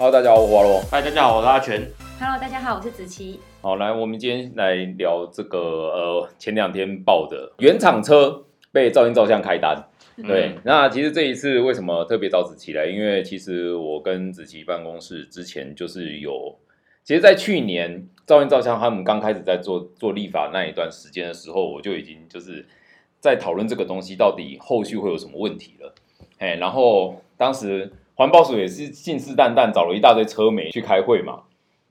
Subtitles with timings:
[0.00, 0.80] Hello，大家好，我华罗。
[0.90, 1.78] 嗨，大家好，我是阿全。
[2.18, 3.38] Hello，大家好，我是子琪。
[3.60, 8.42] 好，来，我们今天来聊这个呃，前两天报的原厂车
[8.72, 9.76] 被噪音照相开单。
[10.26, 12.86] 对，那其实这一次为什么特别找子琪来？
[12.86, 16.58] 因为其实我跟子琪办公室之前就是有，
[17.04, 22.66] 其实，在去年照音照相他们刚开始在做做立法那一段时间的时候，我就已经就是
[23.20, 25.94] 在讨论这个东西到底后续会有什么问题了。
[26.38, 31.44] 哎，然后当时环保署也是信誓旦旦找了一大堆车媒去开会嘛。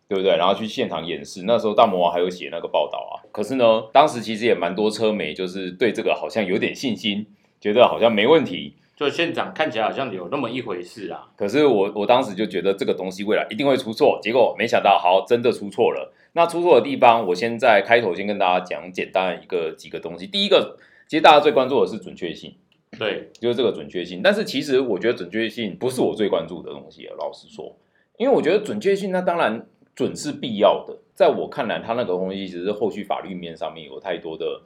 [0.07, 0.35] 对不对？
[0.37, 3.21] 然后去现场演示，那时候大魔王还有写那个报道啊。
[3.31, 7.27] 可是呢，当时其实也蛮多车媒，就是对这个好像有点信心，
[7.61, 8.73] 觉得好像没问题。
[8.97, 11.27] 就现场看起来好像有那么一回事啊。
[11.37, 16.11] 可是我我当时就觉得这个东西未来一定会出错，结果没想到，好，真的出错了。
[16.33, 20.25] 那出错的地方，我先在开头先跟大家讲简单一个几个东西。
[20.25, 22.55] 第一个，其实大家最关注的是准确性，
[22.99, 24.21] 对，就是这个准确性。
[24.21, 27.75] 但是其实我觉得准确性不是我最关注的东西，老实说，
[28.17, 29.65] 因为我觉得准确性，那当然。
[29.95, 34.61] 准是必要的，在我看来，它那个东西其实后续法律面上面有太多的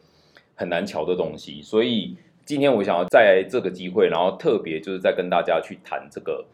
[0.53, 6.45] 很难瞧的东西，所以今天我想要在这个机会，然后特别就是在跟大家去谈这个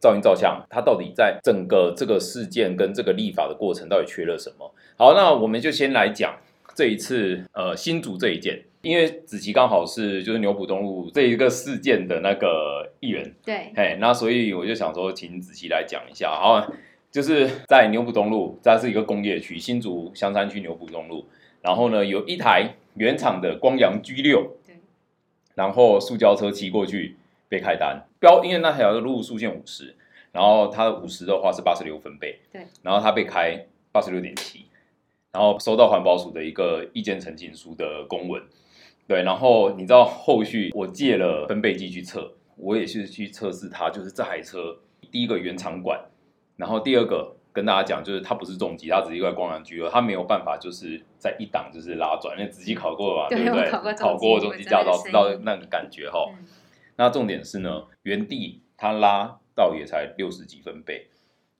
[0.00, 4.74] 噪音照相，它到底在整个这个事件跟这个立法的过程到底缺了什么？
[4.96, 6.36] 好，那我们就先来讲
[6.74, 16.72] 这一次呃新竹这一件，因为子琪刚好是就是牛埔东路这一个事件的那个议员，对，哎，那所以我就想说，请子琪来讲一下，好。
[17.10, 21.24] 就是在牛埔东路，这是一个工业区，新竹香山区牛埔东路。
[21.62, 24.74] 然后呢，有一台原厂的光阳 G 六，对，
[25.54, 27.14] 然后塑胶车骑过去
[27.48, 28.04] 被开单。
[28.18, 29.94] 标，因为那条路速限五十，
[30.32, 34.64] 然后它五十的话是八十六分贝，对，然后它被开八十六点七，
[35.30, 38.42] 然后收到环保署的一个意见陈情书的公文，
[39.06, 44.78] 对，然后你知道后续我借了分贝计去测，我也是去测试它，就是这台车
[45.10, 46.00] 第一个原厂管。
[46.56, 53.70] 然后第二个跟大家讲，就是它不是重机，它只是一块光阳机，它没有办法就是在一档就是拉转，因为仔细考过了吧，对不对？
[53.94, 56.26] 考过重机驾照，知道那个感觉哈。
[56.96, 61.08] 那重点是呢，原地它拉到也才六十几分贝，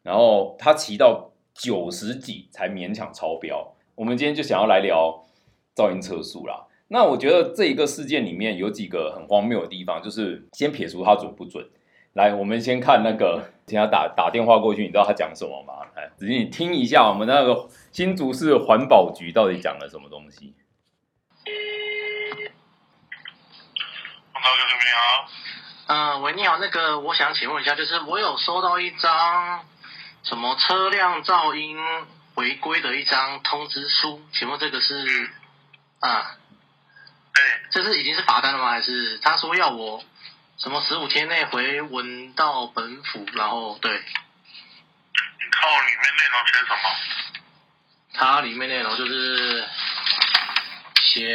[0.02, 3.74] 然后它骑到九十几才勉强超标。
[3.96, 5.26] 我们今天就想要来聊
[5.76, 6.66] 噪音测速啦。
[6.88, 11.68] 那我觉得这一个事件里面有几个很荒谬的地方，就是先撇除它准不准。
[12.12, 15.86] 来，我们先看那个，听他打打电话过去，你知道他讲什么吗？
[15.96, 20.54] 哎，仔细你听一下，我们那个新竹市环保局到底讲了什么东西？
[24.32, 25.28] 黄导哥，你好。
[25.86, 29.64] 嗯，喂，你好，那个我想请问一下，就是我有收到一张
[30.22, 31.76] 什么车辆噪音
[32.36, 35.04] 违规的一张通知书，请问这个是
[35.98, 36.36] 啊？
[37.34, 37.44] 对。
[37.70, 38.70] 这是已经是罚单了吗？
[38.70, 40.02] 还是他说要我？
[40.56, 43.90] 什么十五天内回文到本府，然后对。
[43.92, 46.78] 你看我里面内容写什么？
[48.14, 49.68] 它里面内容就是
[51.02, 51.26] 写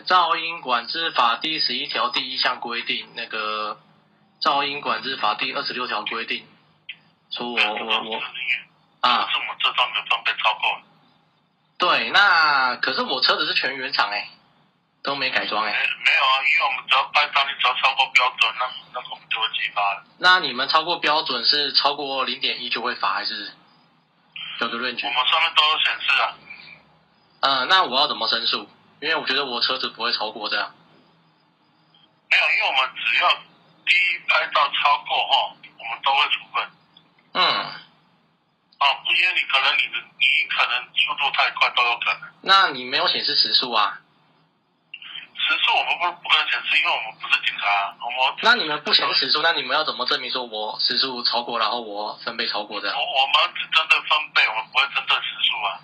[0.04, 3.80] 《噪音管制法》第十一条第一项规定，那个
[4.46, 6.46] 《噪音管制法》第二十六条规定，
[7.30, 8.22] 说我我我
[9.00, 10.82] 啊，是我这张的装备超过了。
[11.78, 14.28] 对，那可是我车子是全原厂哎。
[15.02, 20.04] 都没改装哎，没有啊，因为我们只要拍照，你只要超过标准，那那我们就会激发了。
[20.18, 23.52] 那你们超过标准是超过零点一就会罚，还是
[24.60, 25.06] 有个论据？
[25.06, 26.34] 我们上面都有显示啊。
[27.40, 28.68] 嗯，那我要怎么申诉？
[29.00, 30.72] 因为我觉得我车子不会超过这样。
[32.30, 33.28] 没有，因为我们只要
[33.84, 36.70] 第一拍照超过哈，我们都会处分。
[37.32, 37.42] 嗯。
[38.78, 42.20] 哦，因为你可能你的你可能速度太快都有可能。
[42.42, 43.98] 那你没有显示时速啊？
[45.52, 47.94] 时速我们不不能显示，因为我们不是警察。
[48.00, 52.96] 我们那你们不显示时速，那你们要怎么证明说我时速超过，然后我分贝超过这样？
[52.96, 55.80] 我我们只针对分贝，我们不会针对时速啊。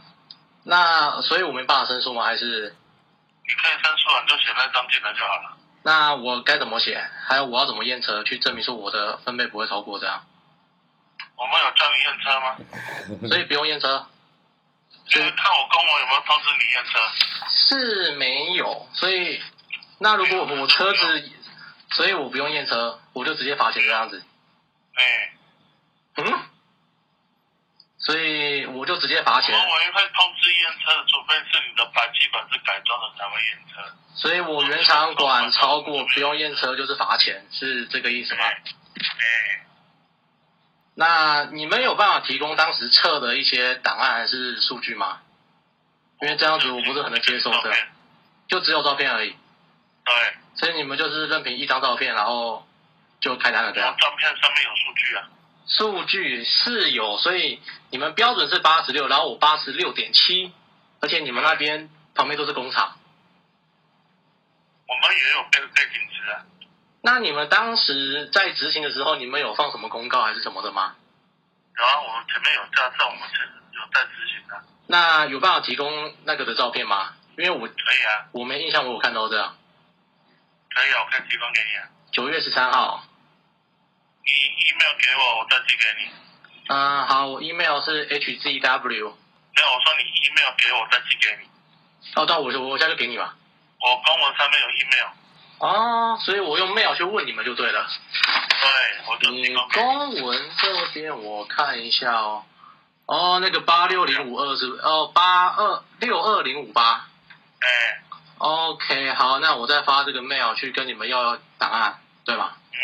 [0.65, 2.25] 那所以我没办法申诉吗？
[2.25, 2.75] 还是？
[3.47, 5.57] 你可以申诉啊，你就写那张进来就好了。
[5.83, 7.03] 那我该怎么写？
[7.27, 10.25] 还有我要怎么验车去证明说我的分贝不会超过这样？
[11.37, 12.57] 我们有叫你验车吗？
[13.29, 14.07] 所以不用验车。
[15.09, 16.99] 就是看我公文有没有通知你验车。
[17.49, 19.43] 是没有，所以
[19.99, 21.31] 那如果我车子，
[21.91, 24.23] 所以我不用验车，我就直接罚钱这样子。
[24.95, 25.33] 哎，
[26.17, 26.41] 嗯，
[27.99, 29.55] 所以我就直接罚钱。
[29.55, 33.95] 我们会通知验车的，除非是你的排气管是改装的才会验车。
[34.15, 38.45] 所以我原厂管超过不用验车就是罚钱，是这个意思吗？
[38.45, 39.65] 哎。
[40.95, 45.21] 那你们有办法提供当时测的一些档案还是数据吗？
[46.21, 47.73] 因为这样子我不是很能接受的，
[48.49, 49.37] 就只有照片而已。
[50.09, 50.35] 对。
[50.57, 52.67] 所以你们就是任凭一张照片，然后
[53.21, 53.95] 就开单了，对啊。
[54.01, 55.29] 照片上面有数据啊。
[55.67, 57.61] 数据是有，所以
[57.91, 60.53] 你们标准是八十六，然后我八十六点七，
[61.01, 62.97] 而且你们那边旁边都是工厂。
[64.89, 66.43] 我们也有背背景值啊。
[67.03, 70.97] 那你们当时在执行的时候，你们有放什么公告还是什么的吗？
[71.79, 74.61] 有啊我们前面有驾照，我们是有在执行的。
[74.87, 77.13] 那有办法提供那个的照片吗？
[77.37, 79.58] 因为我可以啊，我没印象，我有看到这样。
[80.79, 81.89] 可以啊，我可以提供给你啊。
[82.13, 83.03] 九月十三号，
[84.25, 86.09] 你 email 给我，我再寄给你。
[86.69, 91.49] 嗯，好，我 email 是 hzw，没有，我说你 email 给我，再寄给你。
[92.15, 93.35] 哦，到我就我现在就给你吧。
[93.81, 95.09] 我公文上面有 email，
[95.59, 97.89] 哦，所以我用 mail 去问你们就对了。
[98.49, 98.69] 对，
[99.09, 99.53] 我就你。
[99.73, 102.45] 公文这边我看一下哦。
[103.07, 104.67] 哦，那个八六零五二是？
[104.67, 107.09] 哦，八二六二零五八。
[107.61, 108.03] 哎，
[108.39, 112.57] OK，好，那我再发这个 mail 去跟你们要档案，对吧？
[112.73, 112.79] 嗯，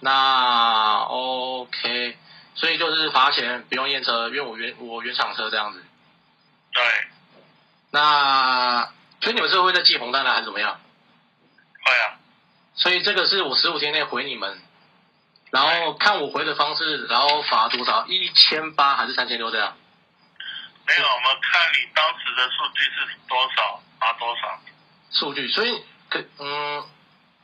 [0.00, 2.18] 那 OK，
[2.54, 5.82] 所以就是罚钱，不用验车，因为我原我原厂车这样子。
[6.72, 6.82] 对，
[7.92, 8.88] 那
[9.20, 10.80] 所以你们是会再寄红单来还是怎么样？
[11.84, 12.18] 会啊。
[12.74, 14.58] 所以这个是我十五天内回你们，
[15.50, 18.06] 然后看我回的方式，然后罚多少？
[18.06, 19.76] 一千八还是三千六这样？
[20.86, 24.60] 没有，我们看你当时的数据是多少，罚多少。
[25.10, 26.84] 数据，所以可嗯，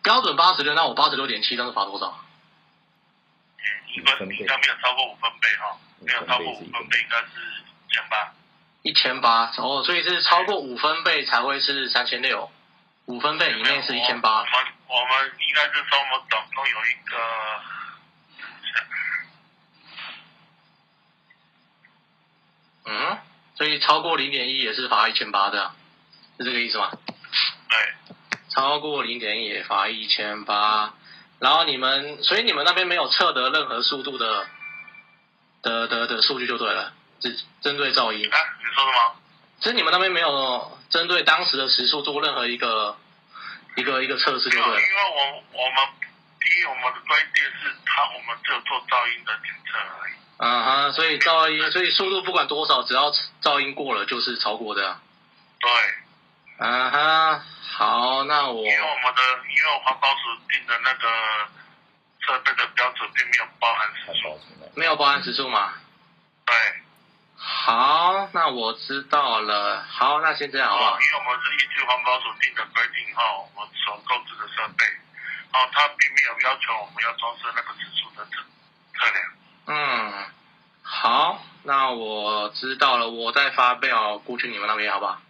[0.02, 2.18] 标准八十六，那我八十六点七，那是罚多少？
[3.58, 3.62] 嗯，
[3.94, 7.26] 一分应该没有超过五分贝哈，没有超过五分贝应该是
[7.86, 8.32] 一千八。
[8.82, 12.50] 一千八哦，所以是超过五分贝才会是三千六，
[13.06, 14.50] 五分贝以内是一千八我八。
[14.50, 17.16] 们我们应该是说我们总共有一个，
[22.86, 23.18] 嗯，
[23.58, 25.72] 所以超过零点一也是罚一千八的，
[26.38, 26.92] 是这个意思吗？
[27.68, 28.14] 对，
[28.54, 30.94] 超过零点一也罚一千八，
[31.40, 34.46] 然后你们，所以你们那边没有测得任何速度的
[35.62, 39.16] 的的的数据就对了，只针对噪音，啊，你说什么？
[39.58, 42.96] 其实你们那边没有针对当时的时速做任何一个
[43.74, 44.80] 一个一个测试，就对了。
[44.80, 45.74] 因为我我们
[46.40, 50.12] 第一我们的规定是它我们只有做噪音的检测而已。
[50.38, 53.10] 啊哈，所以噪音，所以速度不管多少，只要
[53.42, 55.00] 噪音过了就是超过的。
[55.58, 60.16] 对，啊哈，好，那我因为我们的因为环保署
[60.48, 61.08] 定的那个
[62.20, 64.40] 设备的标准并没有包含时速。
[64.76, 65.74] 没有包含时速吗。
[66.46, 66.56] 对，
[67.36, 69.84] 好，那我知道了。
[69.90, 70.98] 好，那先这样好不好哦，？
[71.00, 74.84] 因为我们是依据环保署定的规定后，我们所购置的设备，
[75.52, 78.42] 哦，他并没有要求我们要装设那个指数的测
[78.98, 79.24] 测量。
[79.66, 80.24] 嗯，
[80.82, 85.20] 好，那我知道了，我再发表过去你们那边好不好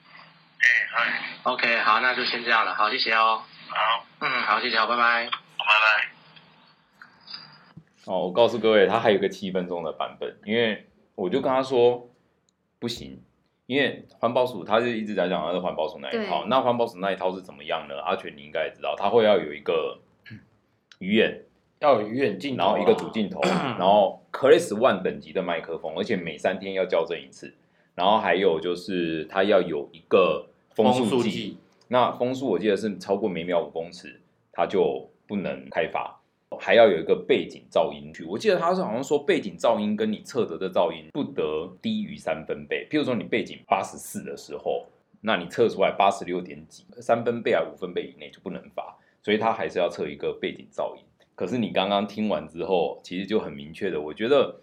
[0.60, 0.66] 哎，
[1.44, 2.74] 好，？OK，好，那就先这样了。
[2.74, 3.42] 好，谢谢哦。
[3.68, 5.26] 好，嗯，好，谢谢，好，拜拜。
[5.26, 6.08] 拜拜。
[8.06, 12.10] 哦，我告诉各位，他还有个七分钟的版本，因为我就跟他说
[12.80, 13.22] 不行，
[13.66, 18.00] 因为环保署他就一直在讲他是环保署那一套，那环保署那一套是怎么样呢？
[18.02, 20.00] 阿全你应该也知道，他会要有一个
[20.98, 21.42] 鱼眼，
[21.80, 23.40] 要有鱼眼镜头啊，然后一个主镜头，
[23.78, 27.54] 然后 Chris One 等级的麦克风，而且每三天要校正一次，
[27.94, 34.20] 然后还有就是它要有一个风风速计，速计，那风速我记得是超过每秒五公尺，
[34.52, 36.14] 它就不能开发。
[36.58, 42.88] 还要有一个背景噪音区，我记得他是好像说背景噪音跟你测得的噪音不得低于三分贝。
[42.90, 44.86] 譬如说你背景八十四的时候，
[45.20, 51.02] 那你测出来八十六点几，三分贝啊五分贝以内就不能发，所以他还是要测一个背景噪音。
[51.34, 54.56] 可是你刚刚听完之后，其实就很明确的，我觉得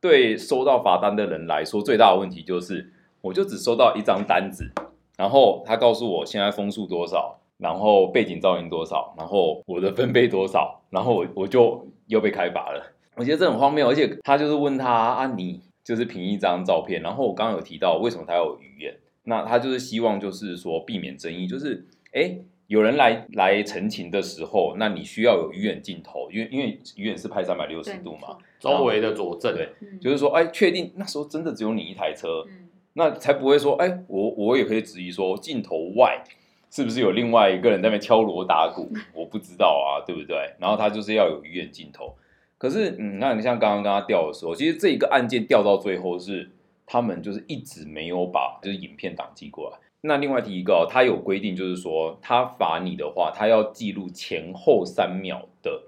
[0.00, 2.90] 对收到罚单的人来说，最大的问题就是，
[3.20, 4.70] 我就只收到一张单子，
[5.18, 12.82] 然后他告诉我现在风速多少，然后背景噪音多少，然后我的分贝多少，然后我我就又被开罚了。
[13.16, 22.38] 我觉得这很荒谬，而且他就是问他啊，你就是凭一张照片，然后我刚刚有提到为什么他要有语言，那他就是希望就是说避免争议，就是哎。
[22.72, 36.24] 有人来来陈情的时候，那你需要有鱼眼镜头，因为因为鱼眼是拍三百六十，度嘛，周围的佐证，对嗯就是说，哎，确定那时候真的只有你一台车，嗯那才不会说，哎，我我也可以质疑说，镜头外
[36.70, 38.90] 是不是有另外一个人在那边敲锣打鼓？
[39.12, 40.54] 我不知道啊，对不对？
[40.58, 42.16] 然后他就是要有鱼眼镜头，
[42.56, 46.50] 可是，嗯，那你像刚刚跟他调的时候，其实这一个案件调到最后是
[46.86, 49.76] 他们就是一直没有把就是影片档寄过来。
[50.04, 55.84] 那另外提一个、哦，他有规定，就是说他罚你的话，他要记录前后三秒的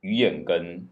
[0.00, 0.88] 鱼眼跟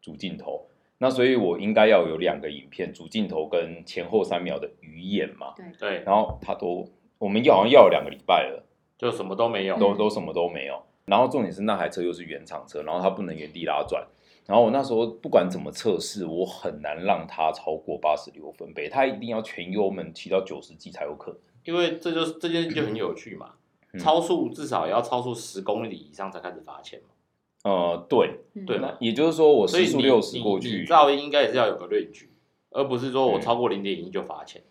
[0.00, 0.68] 主镜头。
[0.98, 5.54] 那所以我应该要有两个影片，主镜头跟前后三秒的鱼眼嘛。
[5.78, 8.64] 对，然后他都我们要好像要了两个礼拜了，
[8.96, 10.80] 就什么都没有，都都什么都没有。
[11.06, 14.06] 然后重点是那台车又是原厂车，然后它不能原地拉转，
[14.46, 21.40] 然后我那时候不管怎么测试，我很难让它超过八十六分贝，它一定要全油门骑到九十几才有可能。
[21.64, 23.50] 因为这就是这件事就很有趣嘛，
[23.92, 32.30] 嗯超速至少也要超速十公里以上才开始罚钱嘛，呃，对，嗯对那也就是说我所以你时速六十你你过去，噪音应该也是要有个论据，
[32.70, 34.62] 而不是说我嗯超过零点一就罚钱。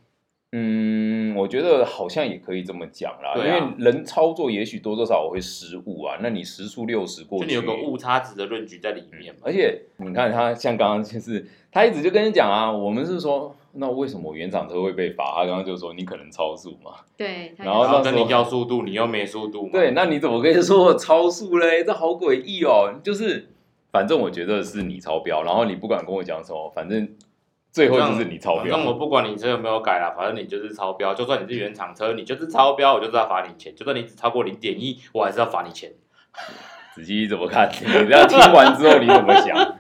[0.56, 9.40] 嗯，我觉得好像也可以这么讲啦，对啊因为人操作也许多多少少会失误啊，那你时速六十过去，就你有个误差值的论据在里面嘛。
[9.46, 15.34] 而且你看他像刚刚就是他一直就跟你讲啊，我们是说那为什么原厂车会被罚？
[15.36, 19.70] 他刚刚就说你可能超速嘛，对，然后那时候然后跟你要速度，你又没速度嘛。
[19.72, 21.84] 对，那你怎么可以说我超速嘞？
[21.84, 22.94] 这好诡异哦！
[23.04, 23.50] 就是
[23.92, 27.10] 反正我觉得是你超标，然后你不管跟我讲什么，反正
[27.72, 28.78] 最后就是你超标。
[28.78, 28.94] 那我。
[28.94, 31.14] 不管你车有没有改啦，反正你就是超标。
[31.14, 33.76] 就算你是原厂车，你就是超标，我就是要罚你钱。
[33.76, 35.92] 就算你只超过零点一，我还是要罚你钱。
[36.94, 37.68] 子琪怎么看？
[37.72, 39.78] 你这样听完之后你怎么想？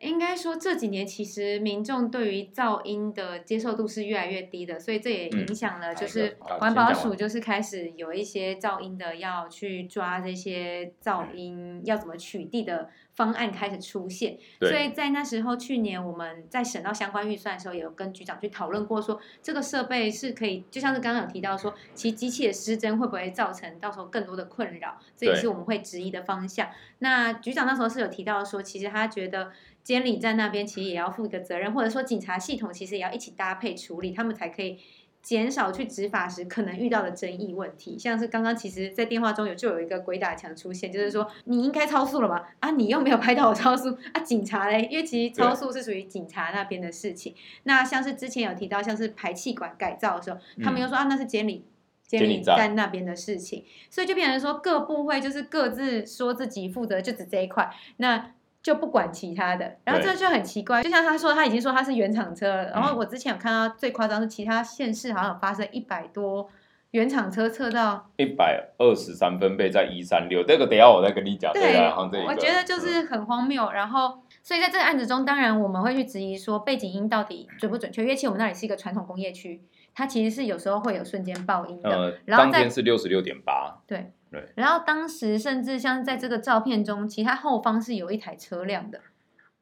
[0.00, 12.88] 应该说这几年其实民众对于噪音的接受度是越来越低的，所以这也影响了，就是环保署就是开始有一些噪音的要去抓这些噪音要怎么取缔的
[13.18, 14.38] 方案开始出现。
[14.60, 26.68] 所以在那时候，去年我们在审到相关预算的时候，也有跟局长去讨论过说这个设备是可以，就像是刚刚有提到说，其实机器的失真会不会造成到时候更多的困扰，这也是我们会质疑的方向。
[27.00, 29.50] 那局长那时候是有提到说，其实他觉得
[29.82, 34.78] 监理在那边其实也要负一个责任，或者说警察系统其实也要一起搭配处理，他们才可以。
[35.28, 47.34] 减少去执法时可能遇到的争议问题，像是刚刚其实，在电话中有就有一个鬼打墙出现，就是说你应该超速了嘛，啊，你又没有拍到我超速，啊，警察嘞，因为其实超速是属于警察那边的事情。
[47.64, 51.62] 那像是之前有提到，像是排气管改造的时候，他们又说、啊，那是监理
[52.06, 58.32] 监理监理站站那边的事情，所以就变成说各部会就是各自说自己负责就只这一块，那
[58.62, 60.82] 就不管其他的，然后对这就很奇怪。
[60.82, 66.48] 就像他说，他已经说他是原厂车了，然后嗯我之前有看到最夸张是其他县市好像有发生一百多
[66.90, 71.52] 原厂车测到，一百二十三分贝在一三六，这个等一下我再跟你讲。
[71.52, 73.70] 对，啊，好像这我觉得就是很荒谬。
[73.70, 79.60] 然后，所以在这个案子中，当然我们会去质疑说背景音到底准不准确，因为其实我们那里是一个传统工业区，
[79.98, 81.90] 它其实是有时候会有瞬间爆音的。
[81.90, 89.00] 呃，然后在当天是六十六点八，对对然后当时甚至像在这个照片中，其实它后方是有一台车辆的，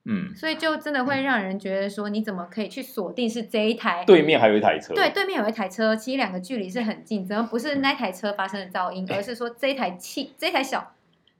[0.04, 4.04] 嗯，所以就真的会让人觉得说，你怎么可以去锁定是这一台？
[4.04, 10.92] 对面还有一台车，对，对面有一台车，其实两个距离是很近，怎么不是那台车发生的噪音，而是说这一台汽这一台小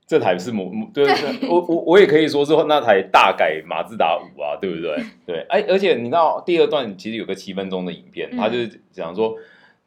[0.07, 4.97] 这台是摩，对对，我我我也可以说是那台大改马自达五啊，对不对？
[5.27, 9.35] 对，哎，而且你知道第二段其实有个七分钟的影片，嗯他就是讲说。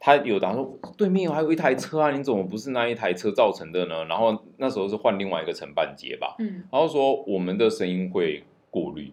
[0.02, 4.02] 他有答说对面还有一台车啊，你怎么不是那一台车造成的呢？
[4.06, 9.12] 然后那时候是换另外一个承办街吧，嗯，然后说我们的声音会过滤，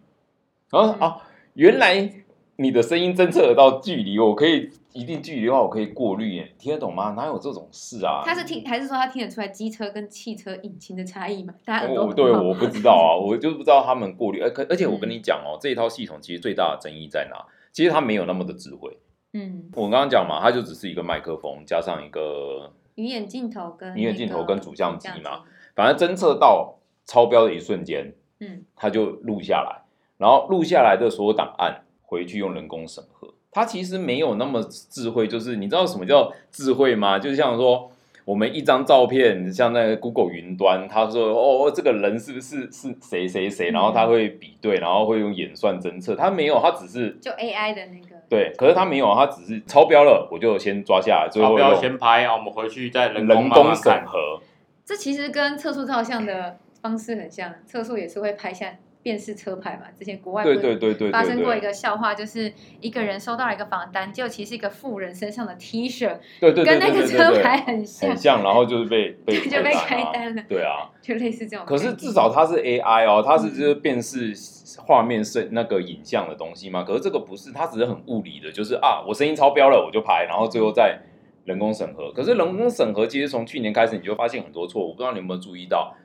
[0.72, 1.18] 然后、嗯啊，
[1.56, 2.10] 原来
[2.58, 7.12] 你的声音侦测得到距离，我可以一定距离的话，我可以过滤耶，听得懂吗？
[7.12, 8.24] 哪有这种事啊？
[8.26, 11.54] 他是听还是说他听得出来机车跟汽车引擎的差异吗？
[11.64, 17.46] 大家耳朵我对 我不知道啊，我就不知道他们过滤，而可而且我嗯跟你讲哦，这一套系统其实最大的争议在哪？
[17.72, 18.98] 其实它没有那么的智慧。
[19.34, 25.44] 嗯，我刚刚讲嘛，它就只是一个麦克风加上一个，鱼眼镜头跟鱼眼镜头跟主相机嘛，
[25.76, 29.84] 反正侦测到超标的一瞬间，嗯，它就录下来，
[30.18, 33.28] 然后录下来的所有档案回去用人工审核。
[33.52, 37.20] 它其实没有那么智慧，就是你知道什么叫智慧吗？
[37.20, 37.90] 就是像说
[38.26, 46.14] 我们一张照片，像那个 Google 云端，他说哦，这个人是不是是谁谁谁，然后他会比对，然后会用演算侦测。
[46.16, 54.06] 他没有，他只是就 AI 的那个，对，可是他没有，他只是超标了，我就先抓下来，最超标后先拍啊，我们回去再人人工慢工审。
[54.06, 54.42] 核。
[54.86, 58.76] 这其实跟测速照相的方式很像，测速也是会拍下
[59.08, 59.84] 辨识车牌嘛。
[59.98, 70.92] 之前国外不对对对对对发生过一对，个笑话，就是一个人收到了一个房单，结果其实是一个富人身上的 T 恤，对对对跟那个车牌很像，很像，然后就是被 被就被开单了，对啊。
[71.02, 71.78] 就类似这种可。
[71.78, 74.34] 是至少它是 AI 哦，它是嗯就是辨识
[74.78, 76.84] 画面是那个影像的东西嘛。
[76.84, 81.00] 可是这个不是，它只是很物理的，就是啊，我声音超标了我就拍，然后最后再
[81.46, 82.12] 人工审核。
[82.12, 85.96] 可是人工审核其实从去年开始你就发现很多错误，不知道你有没有注意到？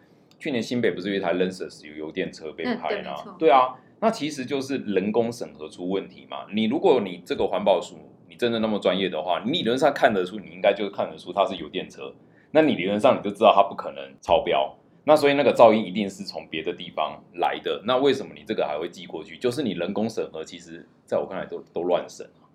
[0.42, 6.38] 去年新北不是有一台 Lexus 有油电车被嗯拍吗对啊，那其实就是人工审核出问题嘛。
[6.52, 7.96] 你如果你这个环保署
[8.28, 12.12] 你真的那么专业的话，你理论上看得出，你应该就看得出它是油电车。
[12.50, 14.76] 那你理论上你就知道它不可能超标。
[15.04, 17.80] 那所以那个噪音一定是从别的地方来的。
[17.84, 19.36] 那为什么你这个还会寄过去？
[19.36, 22.50] 就是你人工审核，其实在我看来都都乱审啊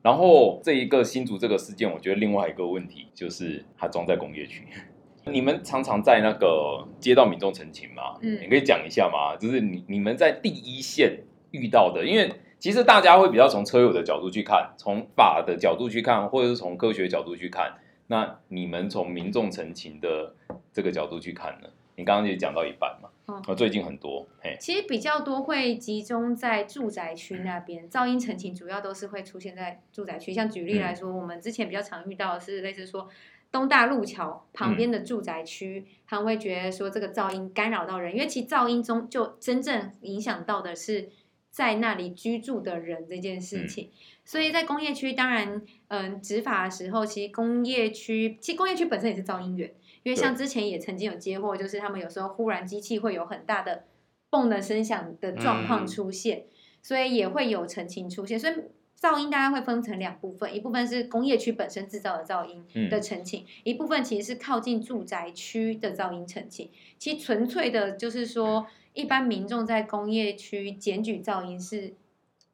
[0.00, 4.62] 然后这一个新竹这个事件，我觉得另外一个问题就是它装在工业区。
[5.26, 8.18] 你们常常在那个街道民众陈情嘛？
[8.20, 9.36] 嗯你可以讲一下吗？
[9.36, 17.74] 就是你你们在第一线遇到的，因为其实大家会比较从车友的角度去看，从法的角度去看，或者是从科学角度去看。
[18.08, 20.34] 那你们从民众陈情的
[20.72, 21.68] 这个角度去看呢？
[21.94, 23.08] 你刚刚也讲到一半嘛？
[23.26, 30.32] 哦哦，最近很多，嘿，其实比较多会集中在住宅区那边，噪音陈情主要都是会出现在住宅区。
[30.32, 33.08] 像举例来说，我们之前比较常遇到的是类似说
[33.52, 41.10] 东大路桥旁边的住宅区，他们会觉得说这个噪音干扰到人，因为其实噪音中就真正影响到的是
[41.50, 43.90] 在那里居住的人这件事情。
[44.24, 49.68] 所以在工业区，当然，嗯，执法的时候，其实工业区，其实工业区本身也是噪音源，
[50.04, 53.84] 因为像之前也曾经有接获，就是他们有时候忽然机器会有很大的
[54.30, 56.44] 蹦的声响的状况嗯出现，
[56.80, 58.38] 所以也会有澄清出现。
[58.38, 58.54] 所以
[59.02, 66.70] 噪音大概会分成两部分，一部分是工业区本身制造的噪音嗯的澄清，一部分其实是靠近住宅区的噪音澄清。
[66.98, 71.94] 其实纯粹的就是说，一般民众在工业区检举噪音是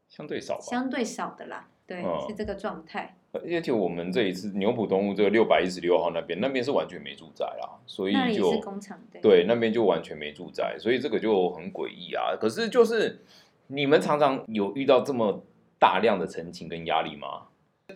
[0.09, 0.59] 相对少。
[0.59, 3.15] 相对少的啦，对，哦是这个状态。
[3.33, 12.35] 而且我们这一次牛埔东路这个六百一十六号那边，那边是完全没住宅啦，所以是工厂对对，那边就完全没住宅，所以这个就很诡异啊。
[12.41, 13.21] 可是就是
[13.67, 15.45] 你们常常有遇到这么
[15.79, 17.43] 大量的澄清跟压力吗？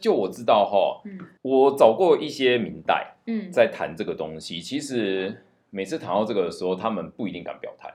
[0.00, 1.18] 就我知道哈，嗯。
[1.42, 7.94] 我找过一些明代嗯，在谈这个东西，其实每次谈到这个的时候，他们不一定敢表态，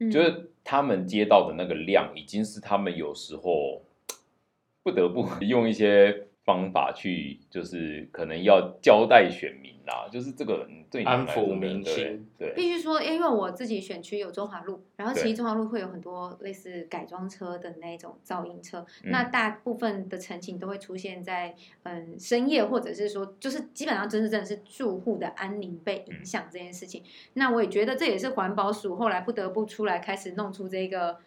[0.00, 0.10] 嗯。
[0.10, 3.82] 就是他们接到的那个量，已经是他们有时候
[4.82, 12.54] 不得不 用一些方法去，就是可能要交代选民啦，就是这个嗯对你安抚来说对民心对。
[12.54, 27.02] 必须说，因为我自己选区有中华路，然后其实中华路会有很多类似改装车的那种噪音车，嗯那大部分的陈情都会出现在嗯深夜，或者是说就是基本上真的真的是住户的安宁被影响这件事情。
[27.32, 31.18] 那我也觉得这也是环保署后来不得不出来开始弄出这个。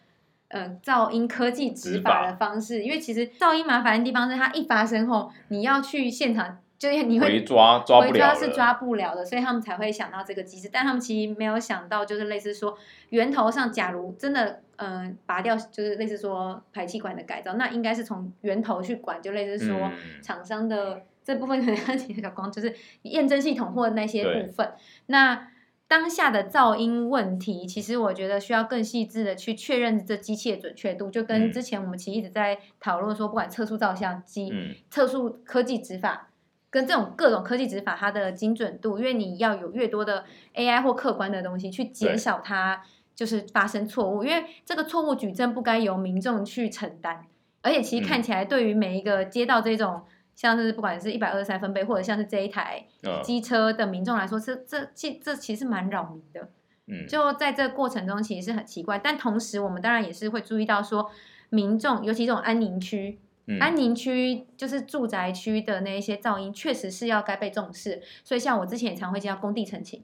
[0.50, 10.68] 呃，噪音科技执执法法的方式，因为其实噪音麻烦的地方是它一发生后，你要去现场，就是你会回抓抓不了了，抓是抓不了的，所以他们才会想到这个机制。
[10.72, 12.76] 但他们其实没有想到，就是类似说
[13.10, 24.72] 源头上，假如真的嗯、呃拔掉，就是类似说排气管的改造，那应该是从源头去管，就类似说嗯厂商的这部分可能要请小光，就是验证系统或那些部分。
[25.06, 25.46] 那
[25.90, 31.52] 当下的噪音问题，其实我觉得需要更细致的去确认这机器的准确度，就跟嗯。
[31.52, 34.72] 之前我们其实一直在讨论说，不管测速照相机、嗯。
[34.88, 36.28] 测速科技执法。
[36.70, 40.24] 跟这种各种科技执法，它的精准度，因为你要有越多的
[40.54, 42.80] AI 或客观的东西去减少它
[43.12, 47.26] 就是发生错误，因为这个错误举证不该由民众去承担，
[47.62, 48.22] 而且其实看嗯。
[48.22, 50.02] 起来对于每一个接到这种
[50.40, 56.48] 像是不管是一百二十三分贝，或者像是这一台嗯机车的民众来说，这这这这其实蛮扰民的。
[56.86, 58.98] 嗯，就在这过程中，其实是很奇怪。
[58.98, 61.10] 但同时，我们当然也是会注意到说，
[61.50, 68.00] 民众尤其这种安宁区，嗯安宁区就是住宅区的那一些噪音，确实是要该被重视。
[68.24, 70.02] 所以，像我之前也常会接到工地澄清，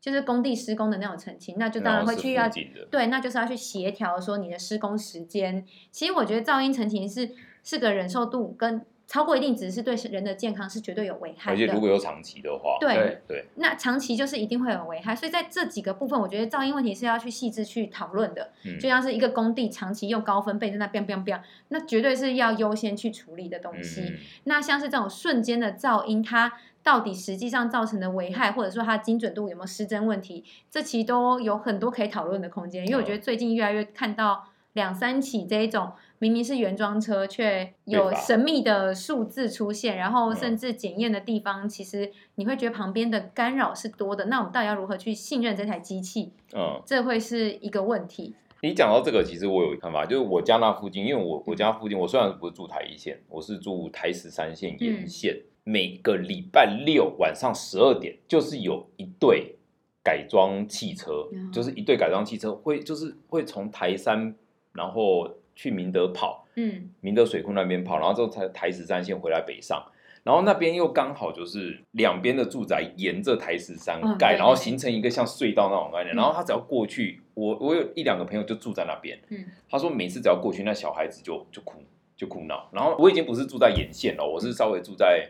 [0.00, 2.50] 就是工地施工的那种澄清，那就当然会去要
[2.90, 5.64] 对，那就是要去协调说你的施工时间。
[5.92, 7.30] 其实我觉得噪音澄清是
[7.62, 11.72] 是个忍受度跟超过一定值是对人的健康是绝对有危害而且的。
[11.72, 18.50] 如果有长期的话，对对对，那长期就是一定会有危害，所以在这几个部分，我觉得噪音问题是要去细致去讨论的。
[18.64, 24.00] 嗯就像是一个工地长期用高分贝在那 biang biang biang，那绝对是要优先去处理的东西。
[24.00, 32.84] 嗯那像是这种瞬间的噪音，它到底实际上造成的危害，或者说它精准度有没有失真问题，这其实都有很多可以讨论的空间。
[32.84, 44.26] 因为我觉得最近越来越看到两三起这一种明明是原装车，却有神秘的数字出现，然后嗯甚至检验的地方，其实你会觉得旁边的干扰是多的。
[44.26, 46.32] 那我们到底要如何去信任这台机器？
[46.54, 48.34] 嗯，这会是一个问题。
[48.62, 59.56] 你讲到这个，其实我有看法，就是我家那附近，因为我我家附近，我虽然不是住台一线，我是住台十三线嗯沿线，每个礼拜六晚上十二点，就是有一对
[60.02, 64.34] 改装汽车，嗯就是一对改装汽车会就是会从台山，
[64.72, 66.88] 然后去明德跑，嗯。
[67.00, 69.84] 明德水库那边跑，然后之后才台十三线回来北上，
[70.22, 79.44] 然后那边又刚好就是两边的住宅沿着台十三盖，嗯然后形成一个像隧道那种概念，嗯然后他只要过去，我我有一两个朋友就住在那边，嗯。
[79.68, 81.82] 他说每次只要过去，那小孩子就就哭
[82.16, 85.28] 就哭闹，然后我已经不是住在沿线了，我是稍微住在。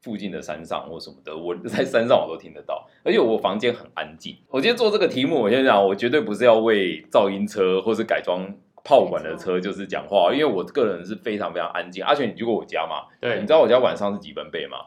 [0.00, 4.34] 附近的山上或什么的，我在山上我都听得到，而且我房间很安静。
[4.48, 8.48] 我今天做这个题目，我先讲，我绝对不是要为噪音车或是改装
[8.88, 12.02] 炮管的车就是讲话，因为我个人是非常非常安静。
[12.02, 13.04] 而且你去过我家嘛？
[13.20, 14.78] 对你知道我家晚上是几分贝吗？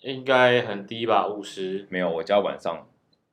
[0.00, 1.86] 应该很低吧，五十。
[1.90, 2.86] 没有，我家晚上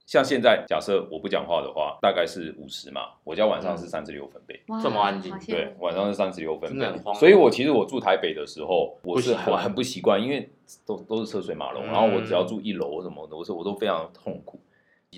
[0.05, 4.61] 像现在假设我不讲话的话，大概是五十嘛，我家晚上是三十六分贝。
[4.67, 10.49] 哇这么安静对，晚上是三十六分贝真的很荒，所以我其实我住台北的时候，我是不习惯很很不习惯，因为
[10.85, 14.59] 都都是车水马龙，嗯然后我只要住一楼什么的，我说我都非常痛苦。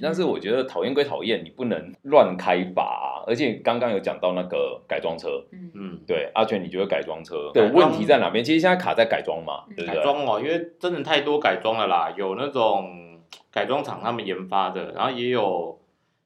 [0.01, 5.71] 但是我觉得讨厌归讨厌，你不能乱开发啊、而且刚刚有讲到那个改装车，嗯。
[5.77, 8.43] 嗯，对阿全，你觉得改装车的问题在哪边？
[8.43, 9.97] 其实现在卡在改装嘛，嗯对不对？
[9.97, 13.19] 改装哦，因为真的太多改装了啦，有那种
[13.51, 15.77] 改装厂他们研发的，然后也有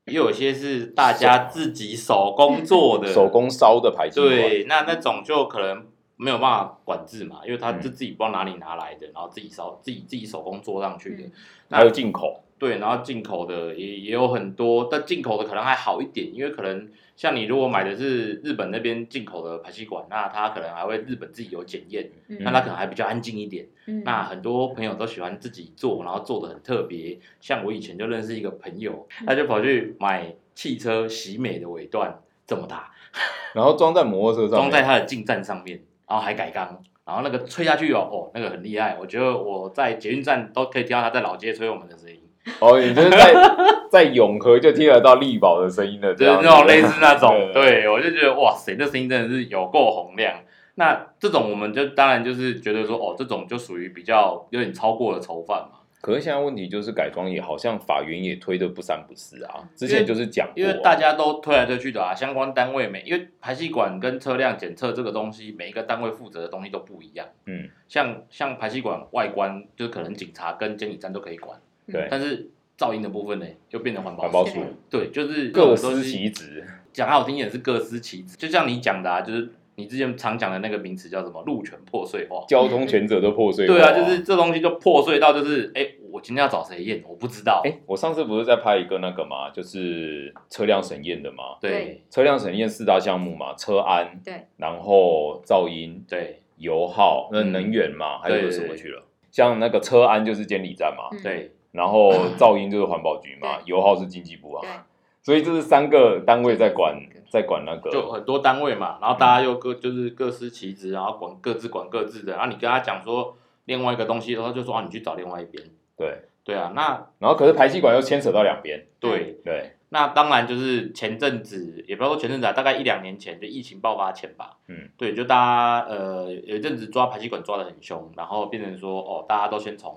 [0.06, 11.32] 也有一些是大家自己手工做的，手工烧的排气，对，那那种就可能没有办法管制嘛，因为他是自己不知道哪里拿来的，然后自己烧自己自己手工做上去的，嗯。
[11.72, 23.66] 还有进口，对，然后进口的也也有很多，但进口的可能还好一点，因为可能像你如果买的是日本那边进口的排气管，那它可能还会日本自己有检验，嗯那它可能还比较安静一点。
[23.88, 27.18] 嗯那很多朋友都喜欢自己做，然后做的很特别。
[27.40, 32.92] 像我以前就认识一个朋友，他就跑去买汽车洗美的尾段这么大，
[33.56, 36.84] 然后装在摩托车上， 装在他的进站上面，然后还改缸。
[37.06, 42.20] 然后那个吹下去哦，哦，那个很厉害，我觉得我在捷运站都可以听到他在老街吹我们的声音。
[42.60, 43.34] 哦，你就是在
[43.92, 47.82] 在永和就听得到力宝的声音了，就是那种类似那种，对。
[47.82, 50.40] 对我就觉得哇塞，这声音真的是有够洪亮。
[50.76, 67.28] 那这种我们就当然就是觉得说，哦，这种就属于比较有点超过了囚犯嘛，可是现在问题就是改装也好像法院也推的不三不四啊，之前就是讲因为大家都推来推去的啊，相关单位每因为排气管跟车辆检测这个东西，每一个单位负责的东西都不一样。
[67.46, 71.60] 嗯，像像排气管外观，就是可能警察跟监理站都可以管，
[71.92, 72.08] 对。
[72.10, 74.66] 但是噪音的部分呢，就变成环保环保署署。
[74.90, 82.44] 对，就是各司其职，讲好听一点是各司其职，就像你讲的啊，就是你之前常讲的那个名词叫什么路权破碎化。
[82.48, 83.74] 交通权责都破碎化。
[83.74, 87.62] 对啊，就是这东西就破碎到就是，哎，我今天要找谁验，我不知道。
[87.66, 92.02] 哎，我上次不是在拍一个那个嘛，就是车辆审验的嘛，对。
[92.10, 96.42] 车辆审验四大项目嘛，车安，对，然后噪音、对。
[96.58, 97.52] 油耗、那嗯。
[97.54, 99.02] 能源嘛，还有个什么去了？
[99.32, 101.24] 像那个车安就是监理站嘛，嗯。
[101.24, 104.86] 对，然后噪音就是环保局嘛，油耗是经济部啊，
[105.22, 112.34] 所以这是三个单位在管，在管那个，就很多单位嘛，然后大家又各就是各司其职，然后管各自管各自的。
[112.34, 115.64] 然后你跟他讲说另外一个东西，然后就说啊，你去找另外一边。
[115.96, 124.58] 对，对啊，那然后可是排气管又牵扯到两边，对，对，那当然就是前阵子，也不要说前阵子啊，大概一两年前，就疫情爆发前吧。
[124.68, 129.96] 嗯，对，就大家呃有一阵子抓排气管抓的很凶，然后变成说哦，大家都先从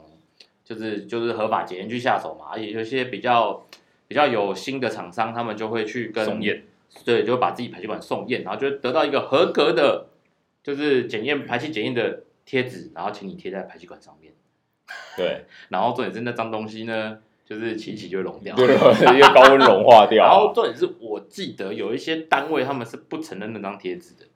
[0.65, 3.67] 就是就是合法检验去下手嘛，而且有些比较
[4.09, 6.63] 比较有心的厂商，他们就会去跟送验，
[7.05, 10.07] 对，就会把自己排气管送验，然后就得到一个合格的，
[10.63, 14.33] 就是检验排气检验的贴纸，然后请你贴在排气管上面，
[15.17, 18.55] 对， 然后重点是那脏东西呢，就是起一起就会溶掉。
[18.55, 20.53] 对对，因为高温融化掉然后啊。
[20.55, 24.27] 重点是我记得有一些单位他们是不承认那张贴纸的，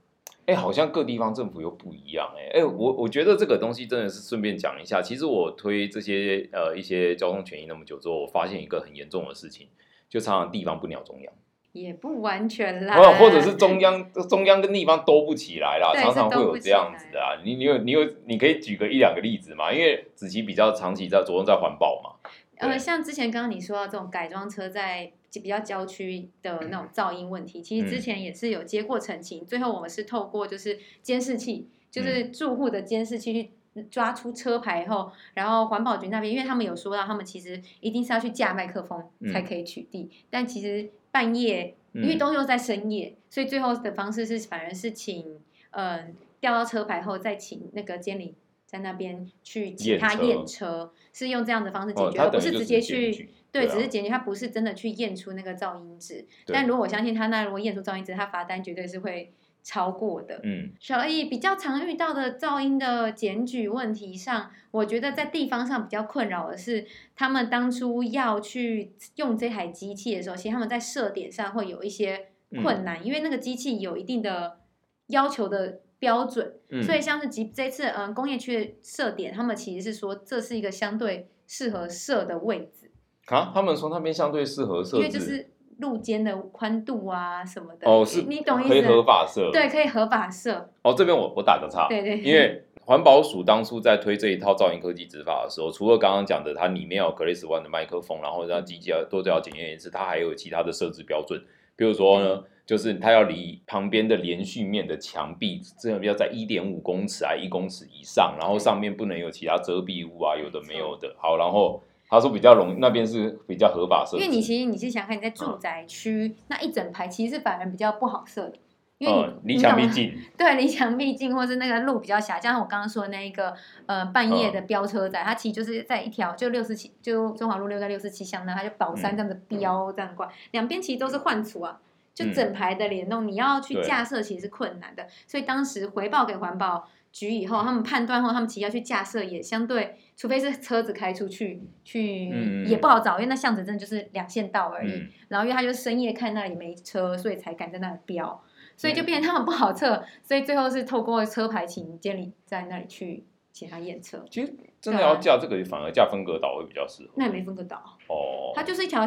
[0.46, 5.02] 哎，好像各地方政府又不一样哎，哎，我我觉得这个东西真的是顺便讲一下。
[5.02, 9.68] 其实我推这些呃一些交通权益那么久之后，我发现一个很严重的事情，
[10.08, 11.32] 就常常地方不鸟中央。
[11.72, 17.36] 也不完全啦，或或者是中央中央跟地方都不起来啦，常常会有这样子的啊。
[17.44, 19.70] 你你有你有你可以举个一两个例子嘛？
[19.70, 28.00] 因为子琪比较长期在着重在环保嘛，呃，像之前刚刚你说到这种改装车在比较郊区的那种噪音问题，其实之嗯。
[28.00, 33.50] 前也是有接过澄清，最后我们是透过就是监视器，就是住户的监视器去。
[33.90, 39.30] 抓出车牌后，然后环保局那边，因为他们有说到，他们其实一定是要去架麦克风嗯。
[39.30, 42.18] 才可以取缔，但其实半夜，因为嗯。
[42.18, 45.38] 都又在深夜，所以最后的方式是反而是请
[45.72, 50.26] 嗯调到车牌后，再请那个监理在那边去请他验车。
[50.26, 53.28] 验车，是用这样的方式解哦，决，他而不是直接去举
[53.60, 56.26] 对，只是检举，他不是真的去验出那个噪音值。
[56.46, 60.40] 但如果我相信他那如果验出噪音值，他罚单绝对是会超过的。
[60.42, 60.72] 嗯。
[60.80, 72.62] 所以比较常遇到的噪音的检举问题上，我觉得在地方上比较困扰的是，他们当初要去用这台机器的时候，其实他们在设点上会有一些嗯。
[72.62, 74.60] 困难，因为那个机器有一定的
[75.08, 82.90] 要求的标准，嗯，所以像是即这次嗯工业区的设点，他们其实是说这是一个相对适合设的位置，
[83.26, 87.90] 啊，他们说那边相对适合设置，因为就是路肩的宽度啊什么的。
[87.90, 89.02] 哦是你你懂意思可以合？
[89.02, 90.70] 法设，对，可以合法设。
[90.82, 101.42] 哦，这边我我打个岔，对对，因为环保署当初在推这一套噪音科技执法的时候，除了刚刚讲的它里面有 Grace One 的麦克风，然后让机器要多都要检验一次，它还有其他的设置标准，
[101.74, 111.12] 比如说呢，就是它要离旁边的连续面的墙壁，这个要在一点五公尺啊一公尺以上，然后上面不能有其他遮蔽物啊，有的没有的。
[111.18, 114.22] 好，然后他说比较容易，那边是比较合法设置。
[114.22, 118.58] 因为你其实你是想想看你在住宅区、那一整排，其实是反而比较不好设的，
[118.98, 123.54] 因为你、嗯，离墙壁近， 对，离墙壁近，或是那个路比较狭，像我刚刚说的那一个
[123.86, 129.16] 呃半夜嗯的飙车仔，它其实就是在一条就六十七，就中华路六到六十七巷那，它就宝山嗯。
[129.16, 131.80] 这样子飙这样过来，两边其实都是换储啊，
[132.14, 144.90] 就嗯整排的联动，你要去架设其实是困难的，所以当时回报给环保局以后，他们判断后，他们其实要去架设也相对，除非是车子开出去去、嗯也不好找，因为那巷子真的就是两线道而已。
[144.90, 148.42] 嗯，然后因为他就深夜看那里没车，所以才敢在那里飙，
[148.76, 154.24] 所以嗯就变成他们不好测，所以最后是透过车牌请监理在那里去请他验车。
[154.30, 157.10] 其实真的要架这个，反而架分隔岛会比较适合。
[157.16, 157.76] 那也没分隔岛，
[158.08, 159.04] 哦，它就是一条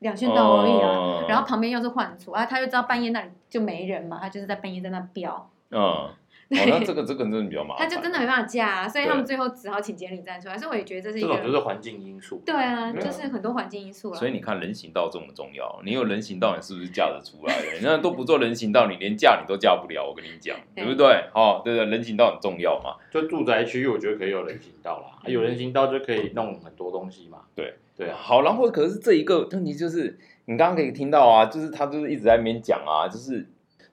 [0.00, 1.22] 两线道而已啊。
[1.22, 6.08] 嗯然后旁边又是换处啊，他就知道半夜那里就没人嘛，他就是在半夜在那飙，嗯，
[6.56, 7.96] 哦，那这个这个真的比较麻烦他烦。
[7.96, 10.56] 就真的没办法架、啊，所以他们最后只好请监理站出来。
[10.56, 12.42] 所以我也觉得这是一个这种就是环境因素。
[12.46, 14.18] 对啊，就是很多环境因素啊。
[14.18, 17.66] 所以你看人行道这么重要，你有人行道，你是不是架得出来的？
[17.84, 20.06] 那都不做人行道，你连架你都架不了。
[20.08, 21.24] 我跟你讲，对对不对？
[21.34, 22.96] 哦，对对，人行道很重要嘛。
[23.10, 27.40] 就住宅区，我觉得可以有人行道啦，有人行道就可以弄很多东西嘛。
[27.54, 33.46] 对对啊，好，然后可是这一个问题就是，你刚刚可以听到啊，就是他就是一直在那边讲啊，就是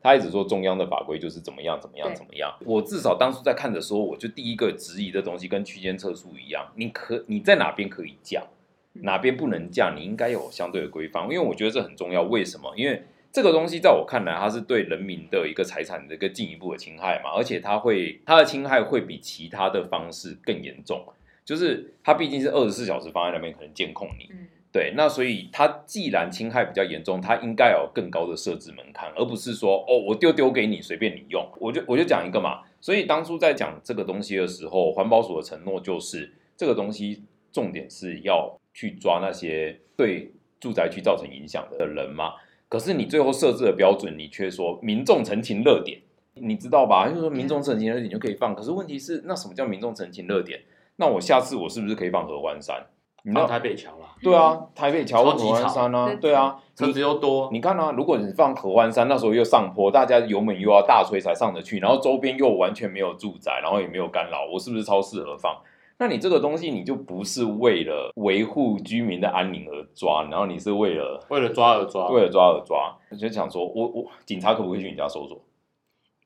[0.06, 2.56] 他一直说中央的法规就是怎么样怎么样怎么样。
[2.64, 8.46] 我至少当初在看的时候，我就第一个质疑的东西跟区间测速一样，你可你在哪边可以降，
[8.94, 12.22] 嗯哪边不能降，你应该有相对的规范，因为我觉得这很重要。
[12.22, 12.72] 为什么？
[12.78, 21.04] 因为这个东西在我看来，它是对人民的一个财产的一个进一步的侵害嘛，而且它会它的侵害会比其他的方式更严重。
[21.44, 31.50] 就是它毕竟是二十四小时放在那边，可能监控你，嗯，对，那所以它既然侵害比较严重，它应该有更高的设置门槛，而不是说哦，我丢丢给你随便你用。
[31.62, 42.34] 我就我就讲一个嘛，所以当初在讲这个东西的时候，环保署的承诺就是这个东西重点是要去抓那些对住宅区造成影响的人嘛。
[42.68, 46.02] 可是你最后设置的标准，你却说民众澄情热点，
[46.34, 47.08] 你知道吧？
[47.08, 50.60] 就是说民众澄情热点就可以放，可是问题是，那什么叫民众澄情热点？
[50.98, 52.88] 那我下次我是不是可以放合欢山？
[53.26, 65.58] 你知道放台北桥啦，对啊，台北桥合欢山啊吵，对啊，车子又多，你看啊，如果你放合欢山，那时候又上坡，大家油门又要大吹才上得去，然后周边又完全没有住宅，然后也没有干扰，我是不是超适合放？
[65.98, 72.10] 那你这个东西你就不是为了维护居民的安宁而抓，然后你是为了为了抓而抓。
[72.10, 75.42] 为了抓而抓，我就想说，我我警察可不可以去你家搜索？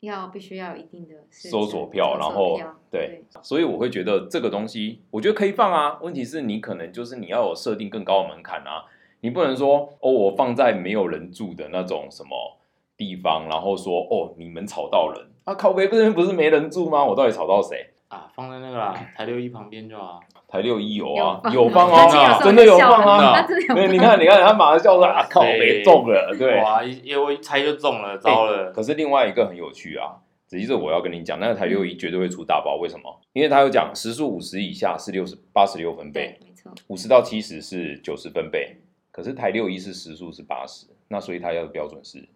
[0.02, 6.00] 要必须要有一定的搜索票，然后票对，所以我会觉得这个东西，我觉得可以放啊。
[6.02, 8.86] 问题是你可能就是你要有设定更高的门槛啊，
[9.22, 12.58] 你不能说哦，我放在没有人住的那种什么
[12.96, 17.04] 地方，然后说哦，你们吵到人啊，靠边不是没人住吗？
[17.04, 17.90] 我到底吵到谁？
[18.10, 20.20] 啊，放在那个啦，台六一旁边就好。
[20.48, 23.46] 台六一有啊，有有放啊，真的有放啊。
[23.76, 26.60] 没有对，你看，你看，他马上笑说啊，靠别中了，对。
[26.60, 28.72] 哇，一因为我一猜就中了，糟了。
[28.72, 30.18] 可是另外一个很有趣啊，
[30.48, 33.22] 只是我要跟你讲，那个台六一绝对会出大包，为什么？
[33.34, 38.78] 因为他有讲时速五十以下是六十八十六分贝，，没错，五十到七十是九十分贝，
[39.12, 42.28] 可是台六一是时速是八十，那所以他要的标准是，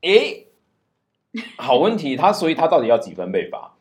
[0.00, 0.46] 诶，
[1.58, 3.71] 好问题，他所以他到底要几分贝法？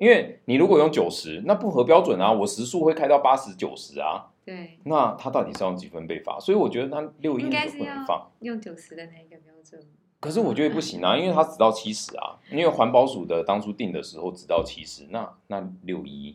[0.00, 6.40] 因为你如果用九十，那不合标准啊，我时速会开到八十九十啊，对，那他到底是用几分被罚？
[6.40, 8.30] 所以我觉得他六一应该是不能要放。
[8.40, 9.78] 用九十的那一个标准。
[10.18, 16.34] 可是我觉得不行啊，因为他只到七十啊，因为环保署的当初定的时候只到七十，那那六一，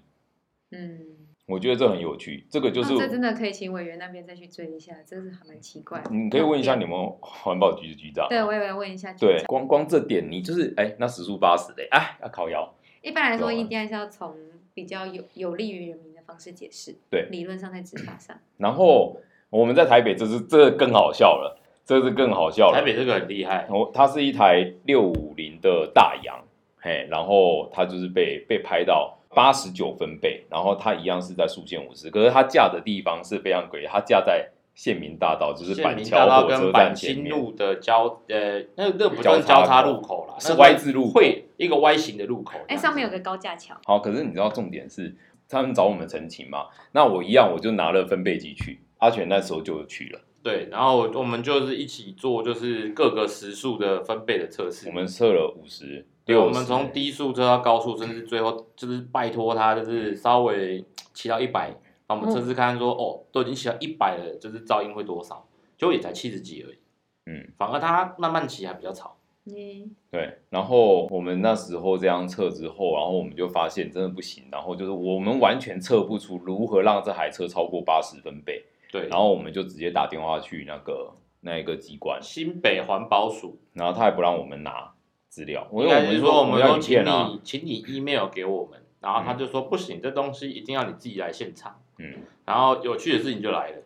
[0.69, 0.99] 嗯，
[1.47, 6.11] 我觉得这很有趣，这个就是、哦这真的可以请委员那边再去追一下，这是还蛮奇怪的。
[6.11, 12.71] 你可以问一下你们环保局的局长啊，对，我也要问一下局对，光光这点你就是哎，那时速八十的，哎，要靠腰，
[13.05, 14.35] 一般来说，对啊应该是要从
[14.73, 16.95] 比较有有利于人民的方式解释。
[17.11, 22.79] 对理论上在执法上，然后我们在台北，这是这个更好笑了，这是更好笑了。
[22.79, 26.43] 台北这个很厉害，哦，它是一台六五零的大洋，
[26.79, 42.59] 嘿，然后它就是被被拍到八十九分贝，然后它一样是在速限五十，可是它架的地方是非常诡异，它架在县民大道，就是板民大道桥火车站跟板前面，新路的交呃，那那个不交算交叉路口啦，是 Y 字路口会一个 Y 型的路口。
[42.67, 45.15] 哎，上面有个高架桥，好，可是你知道重点是
[45.47, 46.65] 他们找我们澄清嘛？
[46.91, 54.89] 那我一样，我就拿了分贝机去，阿全那时候就去了，对，然后我们就是一起做，就是各个时速的分贝的测试。
[54.89, 60.83] 我们测了五十对，六，我们从低速测到高速，甚至最后就是拜托他，就是稍微
[61.13, 61.73] 骑到一百，
[62.07, 65.47] 帮我们测试看看说，哦，都已经骑到一百了，就是噪音会多少？
[65.77, 66.77] 结果也才七十几而已。
[67.25, 69.17] 嗯，反而他慢慢骑还比较吵。
[69.45, 84.93] 嗯，对，然后我们那时候这样测之后，然后我们就发现真的不行，然后就是我们完全测不出如何让这台车超过八十分贝，对，然后我们就直接打电话去那个那一个机关，新北环保署，然后他也不让我们拿
[85.29, 91.79] 资料，我们说我们要请你，请你 email 给我们，然后他就说不行，这东西一定要你自己来现场。
[91.97, 92.13] 嗯，
[92.45, 93.77] 然后有趣的事情就来了，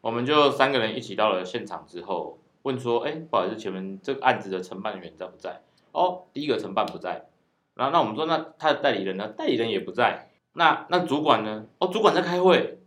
[0.00, 5.60] 我们就三个人一起到了现场之后，问说，哎，不好意思，请问这个案子的承办人员在不在？
[5.92, 7.26] 哦，第一个承办不在，
[7.74, 9.28] 然后那我们说，那他的代理人呢？
[9.28, 11.66] 代理人也不在，那那主管呢？
[11.78, 12.78] 哦，主管在开会，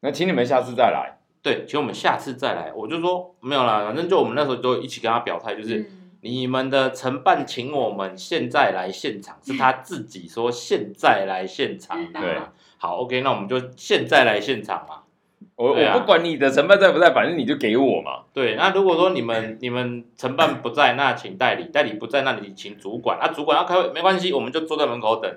[0.00, 1.18] 那请你们下次再来。
[1.42, 2.72] 对，请我们下次再来。
[2.72, 5.80] 我就说没有啦，反正就我们那时候都一起跟他表态，就是。
[5.80, 12.18] 嗯你们的承办请我们现在来现场，是他自己说现在来现场的。
[12.18, 12.38] 对，
[12.78, 15.02] 好，OK，那我们就现在来现场嘛。
[15.56, 18.22] 我、啊我不管你的承办在不在，反正你就给我嘛。
[18.32, 23.18] 对，那如果说你们你们承办不在，那请代理；代理不在，那你请主管。
[23.20, 25.30] 啊主管要开会没关系，我们就坐在门口等。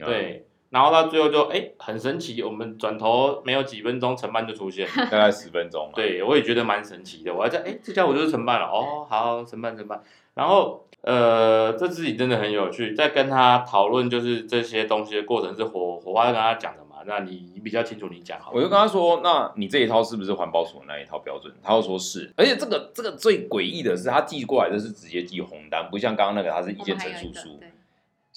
[0.00, 4.86] 嗯，对，然后到最后就哎很神奇，我们转头没有几分钟，承办就出现。
[5.10, 5.92] 大概十分钟嘛。
[5.94, 7.32] 对，我也觉得蛮神奇的。
[7.32, 10.02] 我还在哎，这家伙就是承办了哦，好，承办承办。
[10.34, 16.96] 然后呃，这自己真的很有趣，在跟他讨论就是这些东西的过程是火火花跟他讲的嘛。
[17.06, 18.50] 那你你比较清楚，你讲好。
[18.54, 27.60] 我就跟他说：“那你这一套是不是环保署那一套标准？”他又说是，而且这个这个最诡异的是，他寄过来的是直接寄红单，不像刚刚那个他是意见我们还陈述书。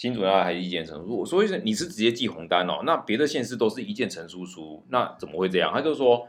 [0.01, 1.17] 有一个对新主要还是意见陈述书。
[1.19, 5.71] 我说你是直接寄红单哦，那别的县市都是一键陈述书，那怎么会这样？
[5.71, 6.27] 他就说，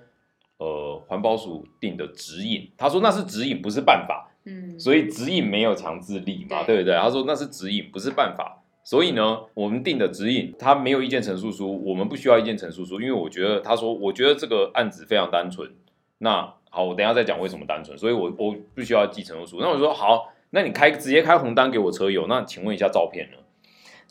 [0.59, 6.97] 呃，环保署定的指引，他说那是指引，不是办法，嗯，所以指引没有强制力嘛，对对不对？
[6.97, 8.59] 他说那是指引，不是办法。
[8.85, 15.71] 所以呢，我们定的指引，他没有意见陈述书，我们不需要意见陈述书，因为我觉得他说，我觉得这个案子非常单纯。
[16.19, 19.59] 那好，我等一下再讲为什么单纯，所以我我不需要寄陈述书。
[19.61, 23.37] 那我说好，那你开直接开红单给我车友，那请问一下照片呢？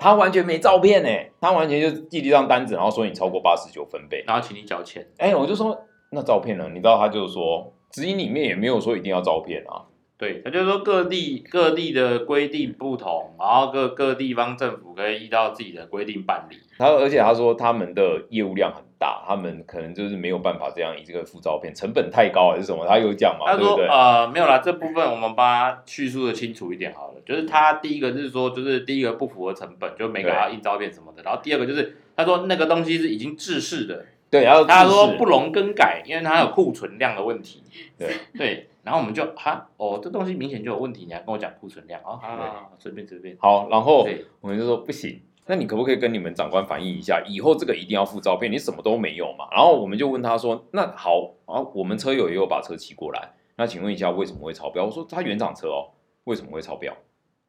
[0.01, 1.09] 他完全没照片呢，
[1.39, 4.23] 他完全就寄了一张单子，然后说你超过八十九分贝。
[4.25, 5.07] 然后请你交钱。
[5.17, 6.67] 哎，我就说那照片呢？
[6.69, 9.85] 你知道他就是说指引里面也没有说一定要照片啊。
[10.21, 16.57] 对，他就是说各地各地的规定不同，然后各各地方政府可以依照自己的规定办理。
[16.77, 22.85] 他而且他说他们的业务量很大，他们可能就是没有办法这样以这个附照片，成本太高还是什么？
[22.87, 23.75] 他有讲嘛，他说？
[23.89, 27.15] 呃没有啦，这部分我们帮他叙述的清楚一点好了。
[27.25, 31.23] 就是他第一个是说，就是第一个不符合成本，就没给他印照片什么的。
[31.23, 37.63] 然后第二个就是他说那个东西是已经制式的，对，然后他说不容更改，因为它有库存量的问题。
[37.97, 43.37] 对对，然后我们就哈哦，这东西明显就有问题，你还跟我讲库存量哦，好好好，随便随便。
[43.39, 44.07] 好，然后
[44.39, 49.47] 我们就说不行，那你可不可以跟你们长官反映一下，以后这个一定要附照片，你什么都没有嘛？
[49.51, 54.85] 然后我们就问他说，那好啊，我们车友也有把车骑过来，那请问一下为什么会超标？
[54.85, 55.91] 我说他原厂车哦，
[56.23, 56.93] 为什么会超标？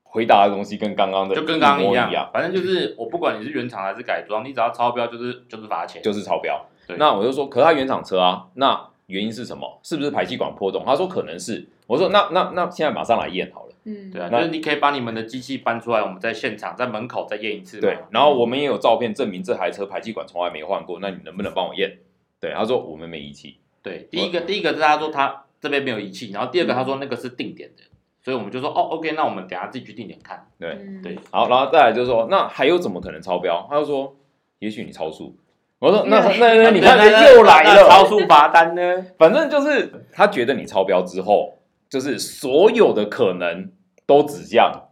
[0.05, 6.03] 回答的东西跟刚刚的就跟刚刚一样，反正就是我不管你是原厂还是改装，你只要超标就是就是罚钱。
[6.03, 6.67] 就是超标。
[6.87, 9.79] 对那我就说，可是他原厂车啊，那原因是什么？
[9.83, 10.83] 是不是排气管破洞？
[10.87, 11.67] 他说可能是。
[11.87, 13.73] 我说那那那现在马上来验好了。
[13.85, 17.81] 嗯，对啊，就是你可以把你们的机器搬出来，我们在现场在门口再验一次嘛。
[17.83, 21.99] 对，然后我们也有照片证明这台车排气管从来没换过，那你能不能帮我验？
[22.41, 23.57] 对，他说我们没仪器。
[23.83, 27.83] 对，第一个第一个是他说他这边没有仪器，然后第二个他说那个是定点的，
[28.23, 30.47] 所以我们就说哦，OK，那我们等下自己去定点看。
[30.59, 33.67] 对，嗯对，好，然后再来就是说，那还有怎么可能超标？
[33.69, 34.17] 他就说，
[34.61, 35.37] 也许你超速。
[35.83, 36.97] 我说那那那你看
[37.35, 39.05] 又来了超，速罚单呢？
[39.19, 41.59] 反正就是他觉得你超标之后，
[41.91, 43.69] 就是所有的可能
[44.07, 44.91] 都指向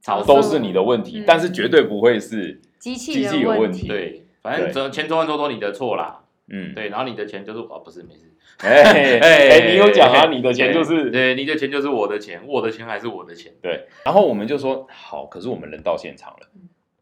[0.00, 6.20] 超速都是你的问题，嗯但是绝对不会是机器机器有问问题对，反正对这千错万错都你的错啦。
[6.48, 8.30] 嗯，对，然后你的钱就是哦，不是没事。
[8.64, 13.52] 哎 哎，你有讲啊，你的钱就是对，你的钱就是我的钱，我的钱还是我的钱。
[13.60, 16.48] 对，然后我们就说好，可是我们人到现场了，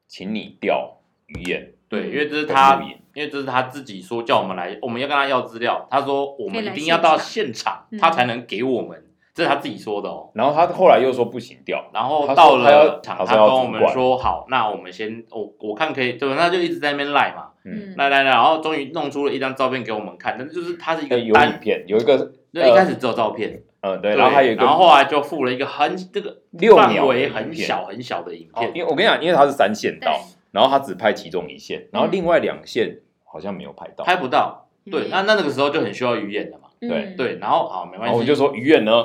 [0.08, 2.82] 请你调鱼眼对，因为这是他
[3.20, 5.86] 因为这是他自己说叫我们来，我们要跟他要资料。
[5.90, 10.30] 他说我们一定要到现现场，嗯他才能给我们，这是他自己说的哦。
[10.34, 16.34] 然后他后来又说不行掉，然后到了场，他跟我们说好，那我们先我我看可以，对吧？
[16.38, 30.18] 那就一直在那边赖嘛，嗯，赖赖赖，然后终于弄出了一张照片给我们看，但是就是它是一个有影，片，有一个对一开始只有照片，嗯对，然后还有一个然后后来就附了一个很这个六秒范围的影片很小很小的影哦，片，因为我跟你讲，因为它是三线道，
[30.52, 32.98] 然后他只拍其中一线，然后另外两线
[33.32, 34.66] 好像没有拍到，拍不到。
[34.90, 36.68] 对，嗯那那那个时候就很需要鱼眼的嘛。
[36.80, 39.04] 对嗯，对，然后好没关系，我就说鱼眼呢，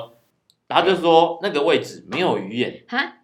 [0.68, 3.18] 他就说那个位置没有鱼眼，哈，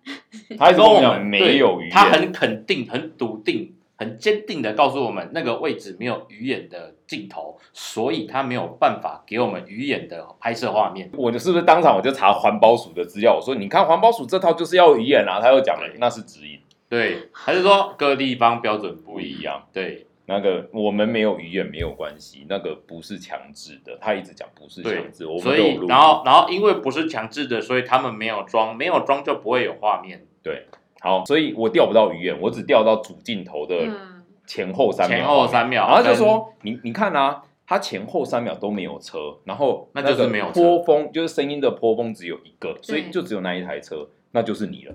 [0.59, 11.11] 他一直跟我们没有鱼眼，他很肯定、很笃定、很坚定的告诉我们那个位置没有鱼眼的镜头，所以他没有办法给我们鱼眼的拍摄画面。
[11.17, 13.37] 我是不是当场我就查环保署的资料？
[13.37, 18.95] 我说你看环保署这套就是要鱼眼啊，他又讲了那是指引对，还是说各地方标准？
[19.03, 19.63] 不一样。
[19.73, 30.25] 对那个我们没有鱼眼没有关系，那个不是强制的，他一直讲不是强制，我，们所都有录以然后然后因为不是强制的，所以他们没有装，没有装就不会有画面。
[30.43, 30.67] 对，
[31.01, 44.95] 好，所以我调不到鱼眼，我只调到主镜头的嗯，前后三秒，前后三秒然后就说你你看啊，他前后三秒都没有车，然后那就是个没有坡峰，就是声音的坡峰只有一个，所以就只有那一台车，那就是你了。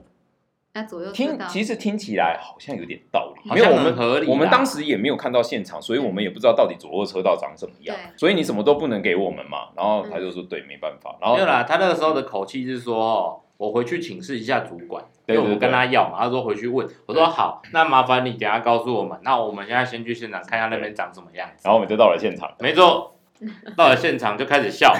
[0.77, 9.69] 那左右听其实听起来好像有点道理，好像没有我们合理我们当时也没有看到现场，所以我们也不知道到底左右车道长什么样对，所以你什么都不能给我们嘛。
[9.75, 21.63] 然后他就说对，没办法，然后没有啦，他那个时候的口气是说，哦，我回去请示一下主管，因对为我跟他要嘛，他说回去问，我说好，那麻烦你等下告诉我们，那我们现在先去现场看一下那边长什么样子。
[21.63, 23.15] 然后我们就到了现场，没错，
[23.75, 24.93] 到了现场就开始笑，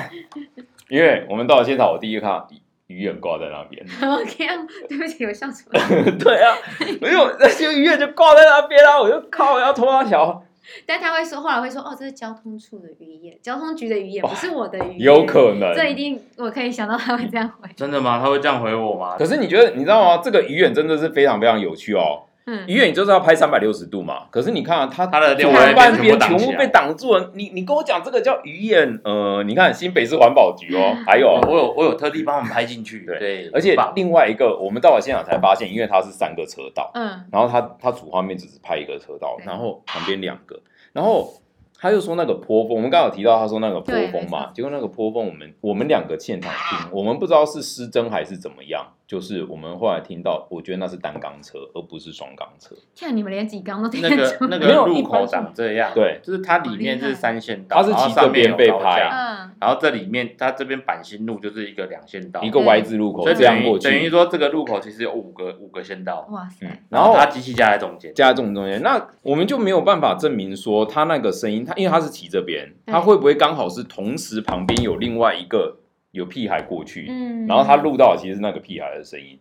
[0.89, 2.49] 因为我们到了现场，我第一个看到
[2.88, 5.81] 鱼眼挂在那边，我这样，对不起，我笑出来。
[6.17, 6.55] 对啊，
[7.01, 10.43] 没有那些鱼眼就挂在那边啊，我就靠要拖那条。
[10.85, 14.99] 但他会说，后来会说，哦，这是交通处的鱼眼，交通局的鱼眼，不是我的鱼眼。
[14.99, 15.73] 有可能。
[15.73, 17.69] 这一定，我可以想到他会这样回。
[17.75, 18.19] 真的吗？
[18.21, 19.15] 他会这样回我吗？
[19.17, 20.21] 可是你觉得，你知道吗？
[20.21, 22.23] 这个鱼眼真的是非常非常有趣哦。
[22.48, 27.32] 嗯，鱼眼你就是要拍三百六十度嘛，可是你看啊，它它的左另外一边半边全部被挡住了。
[27.36, 40.58] 你你跟我讲这个叫鱼眼，呃，你看新北市环保局哦，还有我我有我有特地帮我们拍进去，对对，而且另外一个，我们到了现场才发现，因为它是三个车道，嗯，然后它它主画面只是拍一个车道，然后旁边两个，
[40.93, 41.34] 然后
[41.80, 54.10] 他又说那个坡峰，我们刚刚有提到他说那个坡峰嘛，结果那个坡峰我们我们两个现场听，我们不知道是失真还是怎么样，就是我们后来听到，我觉得那是单缸车，而不是双缸车，看你们连几缸都听那。
[54.10, 75.78] 个那个 没有入口长这样，对，就是它里面是三线道，它是骑这边被拍嗯，然后这里面它这边板新路就是一个两线道，一个 Y 字路口这样过去等于，说这个路口其实有五个五个线道，哇塞嗯，，然后它机器架在中间，加在中中间，那我们就没有办法证明说它那个声音，它因为它是骑这边，它会不会刚好是同时旁边有另外一个
[76.12, 79.39] 有屁孩过去，嗯，然后他录到的其实是那个屁孩的声音，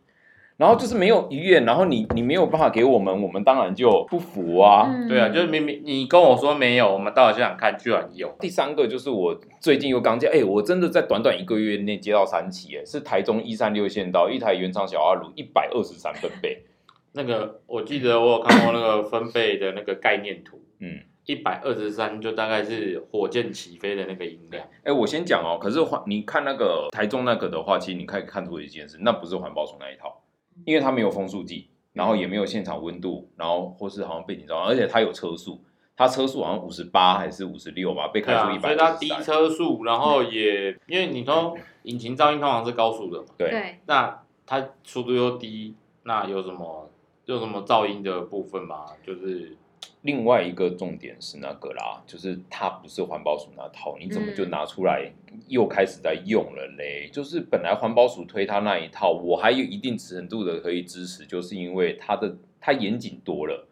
[0.56, 4.86] 然后就是没有医院，然后你你没有办法给我们，我们当然就不服啊。
[4.88, 5.08] 嗯。
[5.08, 16.62] 对啊，就是明明你跟我说没有，我们到了现场看居然有，第三个就是我最近又刚接，哎、我真的在短短一个月内接到三起，哎，是台中一三六线道一台原厂小阿鲁一百二十三分贝，
[17.12, 30.22] 那个我记得我有看过那个分贝的那个概念图，嗯，一百二十三就大概是火箭起飞的那个音量，哎、我先讲哦，可是环你看那个台中那个的话，其实你可以看出一件事，那不是环保署那一套，
[30.64, 35.60] 因为它没有风速计，然后也没有现场温度，然后或是好像背景照，而且它有车速，
[35.96, 45.74] 它车速好像五十八还是五十六吧，被开出一，百所以它低车速，然后也因为你通引擎噪音通常是高速的嘛，对，对，那它速度又低，
[46.04, 46.88] 那有什么
[47.24, 48.86] 有什么噪音的部分吗？
[49.04, 49.56] 就是
[50.02, 55.10] 另外一个重点是那个啦，就是它不是环保署那套，你怎么就拿出来
[55.48, 57.08] 又开始在用了嘞？
[57.12, 63.66] 就是本来环保署推它那一套，我还有一定程度的可以支持，就是因为它的它严谨多了，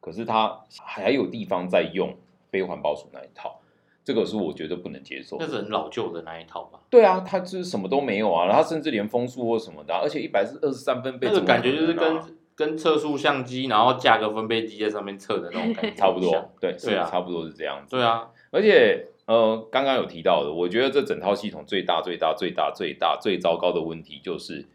[0.00, 2.16] 可是它还有地方在用
[2.50, 3.60] 非环保署那一套，
[4.04, 5.48] 这个是我觉得不能接受那。
[5.48, 6.78] 是很老旧的那一套吧？
[6.88, 12.20] 对啊，它就是什么都没有啊，然后它甚至连风速或什么的啊、而且一百是二十三分贝，那个感觉就是跟
[12.54, 16.50] 跟测速相机，然后架个分贝机在上面测的那种感觉，差不多，。
[16.60, 17.96] 对，是对啊差不多是这样子。
[17.96, 24.66] 对啊，而且呃，刚刚有提到的，我觉得这整套系统最大、最大、最大、最大、最糟糕的问题就是，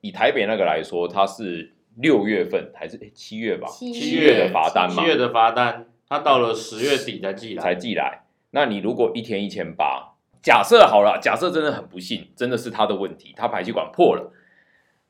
[0.00, 3.68] 以台北那个来说，它是六月份还是诶七月吧？
[3.68, 8.24] 七七月的罚单嘛七，月的罚单，它到了十月底才寄来，才寄来。
[8.50, 14.32] 那你如果一天一千八，假设好了，假设真的很不幸，真的是他的问题，他排气管破了，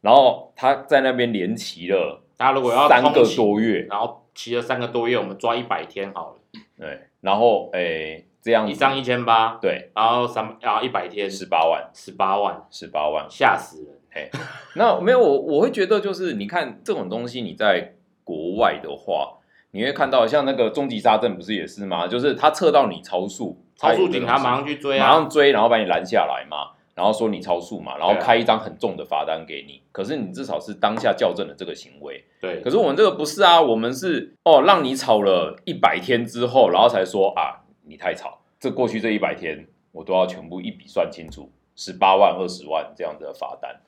[0.02, 8.72] 然后他在那边连骑了大家如果要三个多月，然后骑了三个多月，我们抓一百天好了，对，然后诶这样子。
[8.72, 9.90] 一张一千八，对。
[9.94, 11.30] 然后三然后一百天。
[11.30, 14.28] 十八万，十八万，十八万，吓死人。
[14.74, 17.94] 那没有我我会觉得就是你看这种东西，你在
[18.24, 19.38] 国外的话，
[19.70, 22.06] 你会看到像那个终极沙阵不是也是吗？
[22.06, 25.12] 就是他测到你超速，超速警察马上去追马啊！
[25.12, 29.82] 上追，然后把你拦下来嘛，然后说你超速嘛，然后开一张很重的罚单给你。
[29.92, 32.60] 可是你至少是当下校正了这个行为，对。
[32.60, 43.80] 可，是我们这个不是啊，我们是哦让你吵了一百天之后，然后才说啊你太吵，这过去这一百天我都要全部一笔算清楚，十八万、二十万这样子的罚单。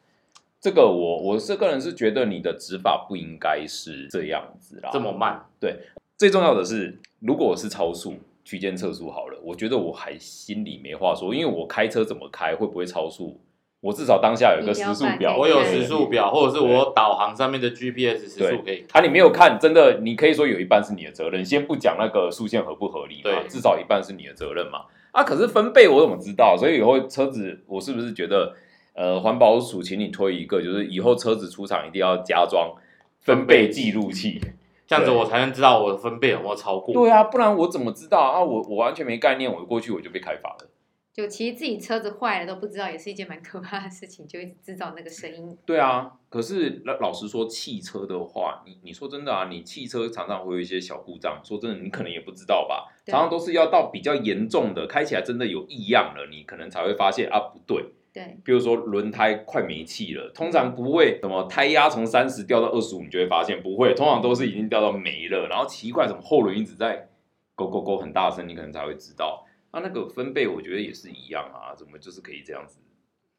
[0.60, 5.78] 这个我我是个人是觉得你的执法不应该是这样子啦，这么慢，对
[6.16, 8.14] 最重要的是，如果我是超速，
[8.44, 13.40] 区间测速好了，我觉得我还心里没话说，因为我开车怎么开会不会超速，
[13.80, 21.44] 我至少当下有一个时速表，我有对时速表，或者是我导航上面的 GPS 时速可以啊，你没有看，真的，你可以说有一半是你的责任。
[21.44, 24.84] 先不讲那个速线合不合理嘛，对至少一半是你的责任嘛。
[25.12, 26.56] 啊，可是分贝我怎么知道？
[26.56, 28.54] 所以以后车子，我是不是觉得，
[28.94, 32.74] 呃，环保署请你推一个，就是以后车子出厂一定要加装
[33.20, 34.40] 分贝记录器。
[34.86, 36.92] 这样子我才能知道我的分贝有没有超过。
[36.92, 38.40] 对啊，不然我怎么知道啊？
[38.42, 40.70] 我我完全没概念，我过去我就被开罚了。
[41.12, 45.56] 就其实自己车子坏了都不知道，也是一件蛮可怕的事情，就一直制造那个声音。
[45.64, 67.08] 对啊，可是老老实说，汽车的话，你你说真的啊，你汽车常常会有一些小故障，说真的，你可能也不知道吧，常常都是要到比较严重的，开起来真的有异样了，你可能才会发现啊不对，对，比如说轮胎快没气了，通常不会什么胎压从三十掉到二十五，你就会发现不会，通常都是已经掉到没了，然后奇怪什么后轮一直在
[67.56, 69.44] 勾勾勾很大声，你可能才会知道。
[69.72, 72.78] 那那个分贝我觉得也是一样啊，怎么就是可以这样子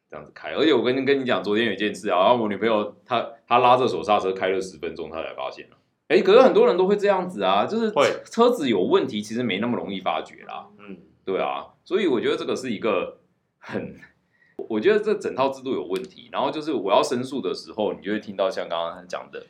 [0.10, 0.52] 这样子开？
[0.52, 5.78] 而且我跟跟你讲，昨天有一件事啊，然后我女朋友她她拉着手刹车开了十分钟，她才发现了。
[6.10, 10.68] 哎，可是很多人都会这样子啊，就是会车子有问题，其实没那么容易发觉啦。
[10.78, 13.20] 嗯，对啊，所以我觉得这个是一个
[13.58, 13.98] 很，
[14.56, 16.30] 我觉得这整套制度有问题。
[16.32, 19.46] 然后就是我要申诉的时候，你就会听到像刚刚讲的，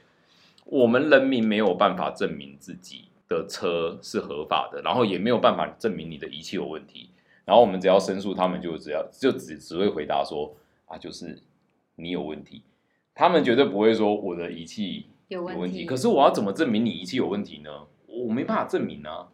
[0.66, 7.10] 我们人民没有办法证明自己的车是合法的，然后也没有办法证明你的仪器有问题。
[7.46, 11.40] 然后我们只要申诉，他们就只要就只只会回答说啊，就是
[11.96, 12.64] 你有问题。
[13.14, 15.54] 他们绝对不会说我的仪器有问题。
[15.54, 15.86] 有问题。
[15.86, 17.70] 可是我要怎么证明你仪器有问题呢？
[18.08, 19.28] 我没办法证明啊，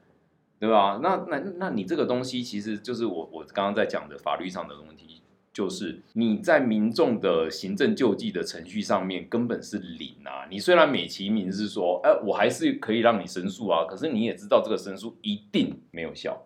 [0.59, 0.99] 对吧？
[1.01, 5.22] 那那那你这个东西其实就是我我刚刚在讲的法律上的问题，
[5.54, 10.47] 就是你在民众的行政救济的程序上面根本是零啊。
[10.49, 16.45] 你虽然美其名是说，哎、我还是可以让你申诉啊，可是你也知道这个申诉一定没有效，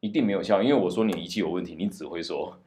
[0.00, 2.58] 一定没有效，因为我说你仪器有问题，你只会说。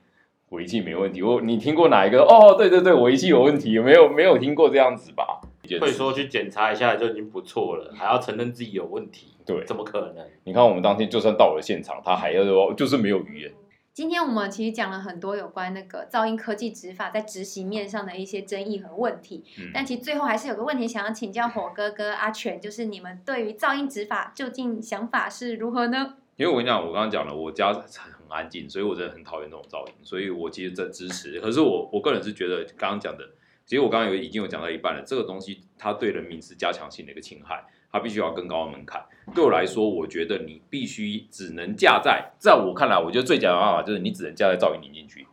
[0.49, 2.19] 我仪器没问题，我你听过哪一个？
[2.19, 5.41] 哦，对对对，我仪器有问题，有没有没有听过这样子吧？
[5.81, 10.23] 会说去检查一下就已经不错了，还要承认自己有问题，对怎么可能？
[10.43, 13.51] 你看我们当天就算到了现场，他还要说就是没有语言。
[13.93, 26.15] 今天我们其实讲了很多有关那个噪音科技执法在执行面上的一些争议和问题，嗯但其实最后还是有个问题想要请教火哥哥阿全，就是你们对于噪音执法究竟想法是如何呢？
[26.37, 31.39] 因为我跟你讲，我刚刚讲了，我家很安静，所以我真的很讨厌这种噪音，所以我其实在支持。
[31.39, 33.23] 可是我我个人是觉得，刚刚讲的，
[33.63, 37.63] 其实我刚刚有已经有讲到一半了，这个东西它对人民是加强性的一个侵害，
[37.93, 39.01] 它必须要更高的门槛。
[39.33, 45.25] 对我来说，我觉得你必须只能架在，在我看来，我觉得最简单的办法就是你只能架在噪音宁静区，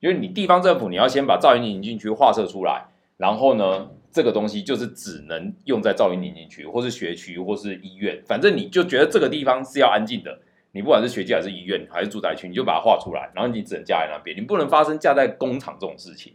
[0.00, 2.86] 因为你地方政府你要先把噪音宁静区划设出来，
[3.16, 10.38] 然后呢，这个东西就是只能用在噪音宁静区，或是学区，或是医院，反正你就觉得这个地方是要安静的。
[10.72, 16.32] 你不管是学界还是医院还是住宅区，你就把它画出来，然后你只能架在那边，你不能发生架在工厂这种事情。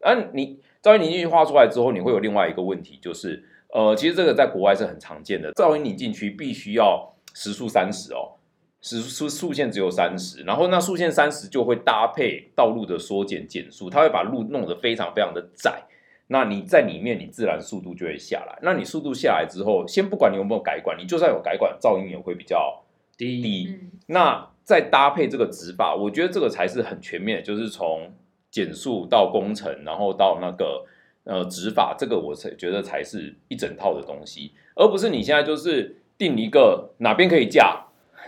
[0.00, 8.34] 而你噪音宁静区画出来之后，你会有另外一个问题，就是呃，其实这个在国外是很常见的，噪音宁静区必须要时速三十哦，
[8.80, 15.82] 时速速限只有三十，然后那速限三十就会搭配道路的缩减减速，它会把路弄得非常非常的窄。
[16.28, 18.58] 那你在里面，你自然速度就会下来。
[18.60, 22.82] 那你速度下来之后，先不管你有没有改管，你就算有改管，噪音也会比较
[23.16, 28.12] 低，那再搭配这个执法，我觉得这个才是很全面的，就是从
[28.50, 30.84] 减速到工程，然后到那个
[31.26, 37.84] 呃执法，这个我才觉得才是一整套的东西，而不是你现在就是定一个哪边可以架，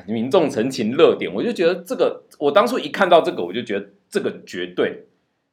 [0.07, 5.07] 民众陈情热点，我就觉得这个，我当初一看到这个，我就觉得这个绝对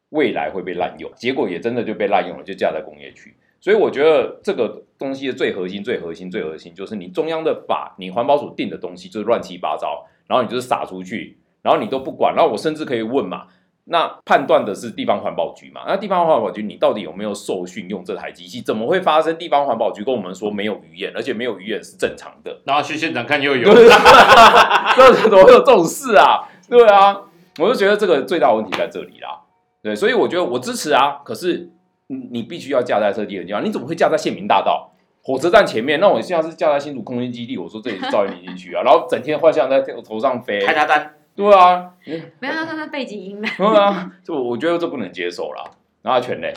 [0.10, 3.34] 未来会被滥用，结果也真的就被滥用了，就架在工业区。
[3.62, 13.48] 所以我觉得这个东西的最核心、最核心、最核心，就是你中央的法，你环保署定的东西就是乱七八糟，然后你就是撒出去，然后你都不管，然后我甚至可以问嘛，
[13.88, 15.82] 那判断的是地方环保局嘛？
[15.88, 18.60] 那地方环保局你到底有没有受训用这台机器？
[18.62, 22.62] 怎么会发生地方环保局跟我们说没有鱼眼，而且没有鱼眼是正常的？
[22.66, 23.64] 然后去现场看又有，
[24.96, 26.50] 这怎么会有这种事啊？
[26.68, 27.22] 对啊，
[27.60, 29.42] 我就觉得这个最大的问题在这里啦。
[29.84, 31.70] 对，所以我觉得我支持啊，可是
[32.08, 36.00] 你你必须要架在设计的地方，你怎么会架在县民大道、火车站前面？
[36.00, 41.94] 那我现在是架在新竹空间基地，我说这里是噪音宁静区啊，然后整天幻象在头上飞，开他单，对啊，
[42.40, 43.48] 不要让它背景音了。
[43.58, 45.64] 对啊，这我我觉得这不能接受啦。
[46.02, 46.54] 然后全嘞，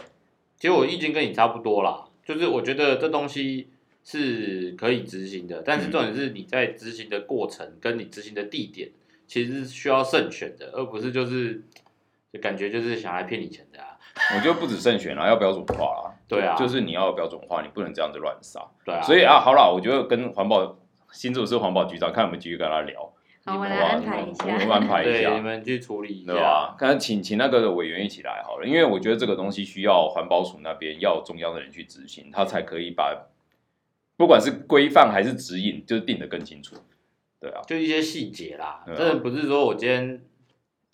[0.57, 3.71] 其实我意见跟你差不多啦，就是我觉得这东西
[4.05, 8.91] 是可以执行的，但是重点是你在执行的过程跟你执行的地点，
[9.27, 11.63] 其实是需要慎选的，而不是就是
[12.33, 13.97] 就感觉就是想来骗你钱的啊。
[14.35, 16.15] 我觉得不止慎选啦，要标准化啦。
[16.29, 18.61] 对啊就是你要有标准化，你不能这样子乱杀。
[18.85, 20.77] 对啊，所以啊，好啦，我觉得跟环保
[21.11, 23.08] 新竹市环保局长，看我们继续跟他聊，
[23.49, 24.73] 好，我好不好来安排一我们下。
[24.75, 26.41] 安排一对，你，们去处理一对下。
[26.43, 26.77] 吧？
[26.79, 33.27] 看请请那个委员一起来好了，因为我觉得这个东西需要环保署那边要中央的人去执行，他才可以把
[34.17, 36.77] 不管是规范还是指引，就是定得更清楚。
[37.41, 40.21] 对啊，就一些细节啦，对啊真的不是说我今天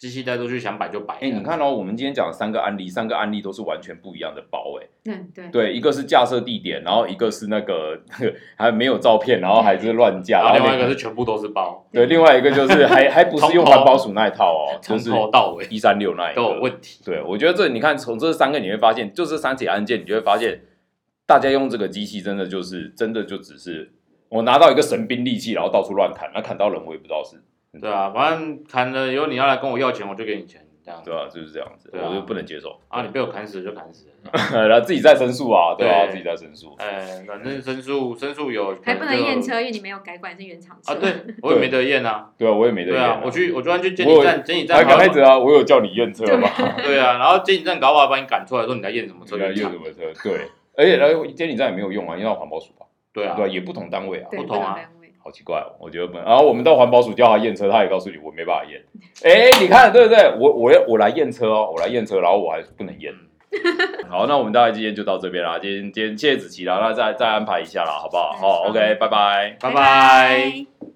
[0.05, 1.15] 机器带出去想摆就摆。
[1.15, 4.87] 哎、你看哦，我们今天讲的三个案例，三个案例都是完全不一样的包、哎。
[5.07, 5.49] 嗯，对。
[5.49, 7.99] 对，一个是架设地点，然后一个是那个
[8.55, 16.61] 还没有照片，然后还是乱架，然后另外一个是全部都是包，对，另外一个就是还 还不是用环保署那一套哦，就从是头到尾一三六那一都有。
[16.61, 17.01] 问题。
[17.03, 20.61] 对，我觉得这你看从这三个你会发现，就这三起案件，你就会发现
[21.25, 23.91] 大家用这个机器真的就是真的就只是
[24.29, 27.43] 我拿到一个神兵利器，然后到处乱砍，那砍到人我也不知道是，
[27.81, 32.79] 对啊，反正砍了以后你要来跟我要钱，我就给你钱，这样子对啊、就是这样子，啊我就不能接受。
[32.89, 34.13] 啊，你被我砍死就砍死了。
[34.69, 36.75] 然后自己再申诉啊，对啊，对自己再申诉。
[36.79, 40.95] 哎，反正申诉申诉有还不能验车，因为你没有改管是原厂车。
[40.95, 41.13] 啊，对
[41.43, 42.31] 我也没得验啊。
[42.39, 46.51] 对啊，我也没得验对啊，我去我就算去监我有理站，监理站还好像刚开始啊，我有叫你验车吧？
[46.83, 50.31] 对啊，然后监理站搞不好把你赶出来说你在验什么车这个原厂验什么车？
[50.31, 50.41] 对，
[50.77, 52.87] 而且然后监理站也没有用啊，因为要环保署吧？
[53.13, 54.79] 对啊对，啊，也不同单位啊，不同啊。
[55.25, 56.25] 好奇怪哦，我觉得不能。
[56.25, 58.83] 然后我们到环保署叫他验车，他也告诉你我没办法验。
[59.25, 60.35] 哎，你看对不对？
[60.39, 63.13] 我我要我来验车哦，我来验车，然后我还不能验。
[64.11, 65.59] 好，那我们大概今天就到这边啦。
[65.59, 68.33] 今天今天谢谢子琪啦，那再再安排一下啦，好不好？
[68.33, 69.57] 好，OK，拜拜。
[69.61, 70.94] 拜拜。